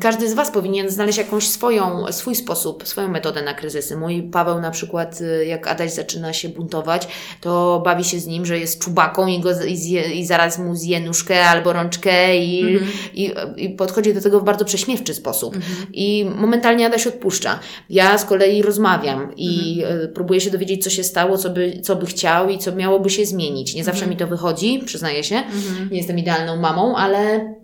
każdy 0.00 0.28
z 0.28 0.34
Was 0.34 0.50
powinien 0.50 0.90
znaleźć 0.90 1.18
jakąś 1.18 1.48
swoją, 1.48 2.12
swój 2.12 2.34
sposób, 2.34 2.88
swoją 2.88 3.08
metodę 3.08 3.42
na 3.42 3.54
kryzysy. 3.54 3.96
Mój 3.96 4.22
Paweł 4.22 4.60
na 4.60 4.70
przykład, 4.70 5.20
y, 5.20 5.46
jak 5.46 5.66
Adaś 5.66 5.92
zaczyna 5.92 6.32
się 6.32 6.48
buntować, 6.48 7.08
to 7.40 7.82
bawi 7.84 8.04
się 8.04 8.20
z 8.20 8.26
nim, 8.26 8.46
że 8.46 8.58
jest 8.58 8.82
czubaką 8.82 9.26
i, 9.26 9.40
go, 9.40 9.50
i, 9.66 9.76
zje, 9.76 10.14
i 10.14 10.26
zaraz 10.26 10.58
mu 10.58 10.74
zje 10.76 11.00
nóżkę 11.00 11.44
albo 11.44 11.72
rączkę 11.72 12.36
i, 12.38 12.78
i, 13.14 13.32
i 13.56 13.70
podchodzi 13.70 14.14
do 14.14 14.20
tego 14.20 14.40
w 14.40 14.44
bardzo 14.44 14.64
prześmiewczy 14.64 15.14
sposób. 15.14 15.56
I 15.92 16.26
momentalnie 16.36 16.86
Adaś 16.86 17.06
odpuszcza. 17.06 17.58
Ja 17.90 18.18
z 18.18 18.24
kolei 18.24 18.62
rozmawiam 18.62 19.32
i 19.36 19.82
y, 20.04 20.08
próbuję 20.08 20.40
się 20.40 20.50
dowiedzieć, 20.50 20.84
co 20.84 20.90
się 20.90 21.04
stało, 21.04 21.38
co 21.38 21.50
by, 21.50 21.80
co 21.82 21.96
by 21.96 22.06
chciał 22.06 22.48
i 22.48 22.58
co 22.58 22.72
miałoby 22.76 23.10
się 23.10 23.26
zmienić. 23.26 23.74
Nie 23.74 23.84
zawsze 23.84 24.03
mi 24.06 24.16
to 24.16 24.26
wychodzi, 24.26 24.82
przyznaję 24.86 25.24
się. 25.24 25.42
Nie 25.90 25.96
jestem 25.96 26.18
idealną 26.18 26.56
mamą, 26.56 26.96
ale 26.96 27.54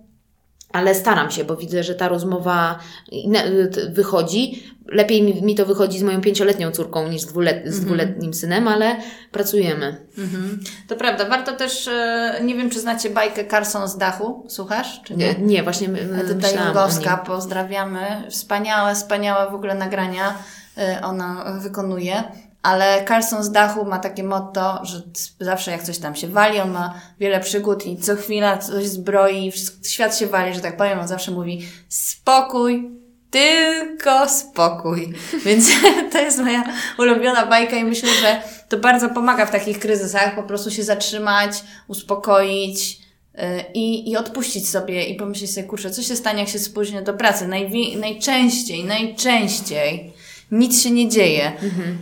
ale 0.73 0.95
staram 0.95 1.31
się, 1.31 1.45
bo 1.45 1.57
widzę, 1.57 1.83
że 1.83 1.95
ta 1.95 2.09
rozmowa 2.09 2.79
t- 3.75 3.91
wychodzi. 3.91 4.73
Lepiej 4.87 5.23
mi, 5.43 5.55
to 5.55 5.67
wychodzi 5.67 5.99
z 5.99 6.03
moją 6.03 6.21
pięcioletnią 6.21 6.71
córką 6.71 7.09
niż 7.09 7.23
z, 7.23 7.27
dwulet, 7.27 7.63
z 7.67 7.81
dwuletnim 7.81 8.35
synem, 8.35 8.69
ale 8.69 8.97
pracujemy. 9.33 10.07
mhm. 10.19 10.61
To 10.89 10.97
prawda, 10.97 11.29
warto 11.29 11.53
też, 11.53 11.89
e, 11.89 12.41
nie 12.45 12.55
wiem 12.55 12.71
czy 12.71 12.81
znacie 12.81 13.11
bajkę 13.11 13.45
Carson 13.47 13.89
z 13.89 13.97
dachu, 13.97 14.47
słuchasz? 14.49 15.01
Czy 15.05 15.17
Nie, 15.17 15.35
nie 15.39 15.63
właśnie 15.63 15.89
Jungowska, 16.67 17.17
nim. 17.17 17.27
pozdrawiamy. 17.27 18.01
Wspaniałe, 18.31 18.95
wspaniałe 18.95 19.51
w 19.51 19.55
ogóle 19.55 19.75
nagrania 19.75 20.35
y, 20.79 21.05
ona 21.05 21.59
wykonuje. 21.63 22.23
Ale 22.63 23.05
Carson 23.09 23.43
z 23.45 23.51
dachu 23.51 23.85
ma 23.85 23.99
takie 23.99 24.23
motto, 24.25 24.81
że 24.83 25.03
zawsze 25.41 25.71
jak 25.71 25.83
coś 25.83 25.99
tam 25.99 26.15
się 26.17 26.29
wali, 26.29 26.61
on 26.61 26.71
ma 26.71 27.01
wiele 27.21 27.41
przygód 27.41 27.87
i 27.87 27.97
co 27.97 28.17
chwila 28.17 28.59
coś 28.59 28.87
zbroi, 28.87 29.53
świat 29.87 30.19
się 30.19 30.27
wali, 30.27 30.55
że 30.55 30.61
tak 30.61 30.77
powiem. 30.77 30.99
On 31.01 31.09
zawsze 31.09 31.31
mówi 31.31 31.69
spokój, 31.89 32.91
tylko 33.31 34.29
spokój. 34.29 35.13
Więc 35.45 35.69
to 36.13 36.19
jest 36.19 36.39
moja 36.39 36.65
ulubiona 36.99 37.47
bajka 37.47 37.77
i 37.77 37.85
myślę, 37.85 38.09
że 38.21 38.43
to 38.69 38.79
bardzo 38.79 39.09
pomaga 39.09 39.47
w 39.47 39.51
takich 39.51 39.79
kryzysach, 39.79 40.35
po 40.35 40.43
prostu 40.43 40.71
się 40.71 40.83
zatrzymać, 40.83 41.53
uspokoić, 41.89 43.01
y, 43.35 43.65
i, 43.75 44.11
i 44.11 44.17
odpuścić 44.17 44.69
sobie 44.69 45.05
i 45.05 45.15
pomyśleć 45.15 45.55
sobie, 45.55 45.67
kurczę, 45.67 45.91
co 45.91 46.03
się 46.03 46.17
stanie, 46.17 46.41
jak 46.41 46.49
się 46.49 46.59
spóźnię 46.59 47.03
do 47.03 47.15
pracy? 47.15 47.47
Najwi- 47.49 47.99
najczęściej, 47.99 48.85
najczęściej 48.85 50.13
nic 50.51 50.83
się 50.83 50.91
nie 50.91 51.09
dzieje. 51.09 51.53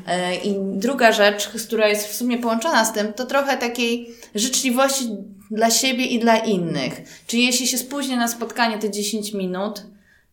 E, 0.06 0.34
I 0.34 0.56
druga 0.58 1.12
rzecz, 1.12 1.48
która 1.48 1.88
jest 1.88 2.08
w 2.08 2.14
sumie 2.14 2.38
połączona 2.38 2.84
z 2.84 2.92
tym, 2.92 3.12
to 3.12 3.26
trochę 3.26 3.56
takiej 3.56 4.08
życzliwości 4.34 5.08
dla 5.50 5.70
siebie 5.70 6.04
i 6.04 6.18
dla 6.18 6.36
innych. 6.36 7.00
Czyli 7.26 7.46
jeśli 7.46 7.66
się 7.66 7.78
spóźnię 7.78 8.16
na 8.16 8.28
spotkanie 8.28 8.78
te 8.78 8.90
10 8.90 9.34
minut, 9.34 9.82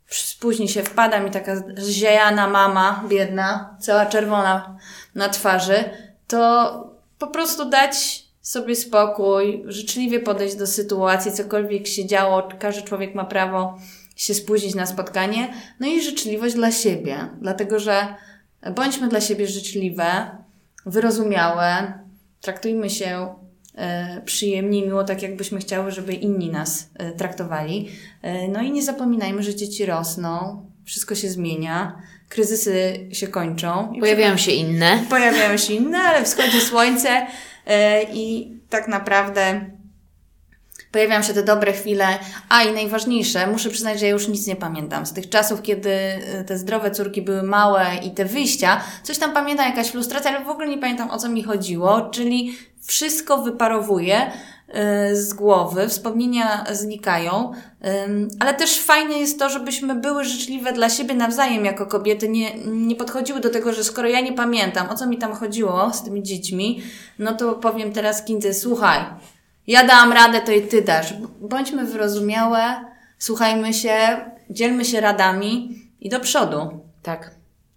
spóźni 0.08 0.69
się, 0.69 0.84
wpada 0.84 1.19
mi 1.19 1.32
taka 1.32 1.63
zziajana 1.78 2.47
mama, 2.47 3.04
biedna, 3.10 3.78
cała 3.82 4.06
czerwona 4.06 4.78
na 5.15 5.30
twarzy, 5.30 5.84
to 6.28 6.95
po 7.19 7.28
prostu 7.28 7.69
dać 7.69 8.25
sobie 8.41 8.75
spokój, 8.75 9.63
życzliwie 9.67 10.19
podejść 10.19 10.56
do 10.56 10.67
sytuacji, 10.67 11.32
cokolwiek 11.32 11.88
się 11.88 12.06
działo, 12.06 12.47
każdy 12.60 12.82
człowiek 12.82 13.15
ma 13.15 13.25
prawo 13.25 13.78
się 14.15 14.34
spóźnić 14.34 14.75
na 14.75 14.86
spotkanie, 14.86 15.54
no 15.80 15.88
i 15.88 16.01
życzliwość 16.01 16.56
dla 16.56 16.71
siebie, 16.71 17.30
dlatego 17.41 17.80
że 17.80 18.15
bądźmy 18.75 19.08
dla 19.08 19.21
siebie 19.21 19.47
życzliwe, 19.47 20.32
wyrozumiałe, 20.86 21.93
traktujmy 22.41 22.89
się 22.89 23.36
e, 23.75 24.21
przyjemnie, 24.25 24.86
miło, 24.86 25.04
tak 25.04 25.21
jakbyśmy 25.21 25.60
chciały, 25.60 25.91
żeby 25.91 26.13
inni 26.13 26.49
nas 26.49 26.89
e, 26.95 27.12
traktowali. 27.12 27.89
E, 28.21 28.47
no 28.47 28.62
i 28.62 28.71
nie 28.71 28.84
zapominajmy, 28.84 29.43
że 29.43 29.56
dzieci 29.56 29.86
rosną, 29.86 30.65
wszystko 30.84 31.15
się 31.15 31.30
zmienia, 31.30 32.01
kryzysy 32.30 33.08
się 33.12 33.28
kończą. 33.28 33.93
Pojawiają 33.99 34.38
się 34.38 34.51
inne. 34.51 35.06
pojawiają 35.10 35.58
się 35.58 35.73
inne, 35.73 35.97
ale 35.97 36.25
wschodzi 36.25 36.62
słońce 36.62 37.28
i 38.13 38.54
tak 38.69 38.88
naprawdę 38.88 39.65
pojawiają 40.95 41.21
się 41.21 41.34
te 41.34 41.43
dobre 41.43 41.73
chwile. 41.73 42.08
A 42.49 42.63
i 42.63 42.73
najważniejsze, 42.73 43.47
muszę 43.47 43.69
przyznać, 43.69 43.99
że 43.99 44.05
ja 44.05 44.12
już 44.12 44.27
nic 44.27 44.47
nie 44.47 44.55
pamiętam. 44.55 45.05
Z 45.05 45.13
tych 45.13 45.29
czasów, 45.29 45.62
kiedy 45.62 45.89
e, 45.89 46.43
te 46.43 46.58
zdrowe 46.58 46.91
córki 46.91 47.21
były 47.21 47.43
małe 47.43 47.86
i 48.03 48.12
te 48.12 48.25
wyjścia, 48.25 48.81
coś 49.03 49.17
tam 49.17 49.34
pamiętam, 49.34 49.65
jakaś 49.69 49.88
frustracja, 49.88 50.31
ale 50.31 50.45
w 50.45 50.49
ogóle 50.49 50.67
nie 50.67 50.77
pamiętam 50.77 51.12
o 51.12 51.17
co 51.17 51.29
mi 51.29 51.43
chodziło, 51.43 52.01
czyli 52.01 52.58
wszystko 52.81 53.38
wyparowuje 53.41 54.31
e, 54.67 55.15
z 55.15 55.34
głowy, 55.34 55.88
wspomnienia 55.88 56.65
znikają, 56.71 57.51
ale 58.39 58.53
też 58.53 58.79
fajne 58.79 59.13
jest 59.13 59.39
to, 59.39 59.49
żebyśmy 59.49 59.95
były 59.95 60.23
życzliwe 60.23 60.73
dla 60.73 60.89
siebie 60.89 61.15
nawzajem 61.15 61.65
jako 61.65 61.86
kobiety, 61.86 62.29
nie, 62.29 62.55
nie 62.65 62.95
podchodziły 62.95 63.39
do 63.39 63.49
tego, 63.49 63.73
że 63.73 63.84
skoro 63.84 64.08
ja 64.08 64.21
nie 64.21 64.34
pamiętam, 64.34 64.89
o 64.89 64.95
co 64.95 65.08
mi 65.08 65.17
tam 65.17 65.34
chodziło 65.34 65.93
z 65.93 66.03
tymi 66.03 66.23
dziećmi, 66.23 66.81
no 67.19 67.34
to 67.34 67.53
powiem 67.53 67.91
teraz 67.91 68.25
Kindze, 68.25 68.53
słuchaj, 68.53 68.99
ja 69.67 69.88
dałam 69.88 70.12
radę, 70.13 70.41
to 70.41 70.51
i 70.51 70.62
ty 70.62 70.82
dasz. 70.82 71.13
Bądźmy 71.41 71.86
wyrozumiałe, 71.86 72.63
słuchajmy 73.19 73.73
się, 73.73 73.95
dzielmy 74.49 74.86
się 74.86 75.01
radami 75.01 75.82
i 76.01 76.10
do 76.10 76.19
przodu. 76.19 76.80
Tak. 77.04 77.32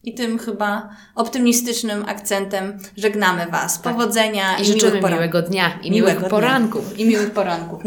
I 0.05 0.15
tym 0.15 0.39
chyba 0.39 0.89
optymistycznym 1.15 2.05
akcentem 2.09 2.79
żegnamy 2.97 3.47
Was. 3.47 3.79
Powodzenia 3.79 4.59
I 4.59 4.65
życzymy 4.65 4.91
miłych 4.91 5.03
poran- 5.05 5.13
miłego 5.15 5.43
dnia 5.43 5.79
i 5.83 5.91
miłego 5.91 6.07
miłych 6.07 6.19
dnia. 6.19 6.29
poranków. 6.31 6.99
I 6.99 7.05
miłych 7.07 7.31
poranków. 7.31 7.83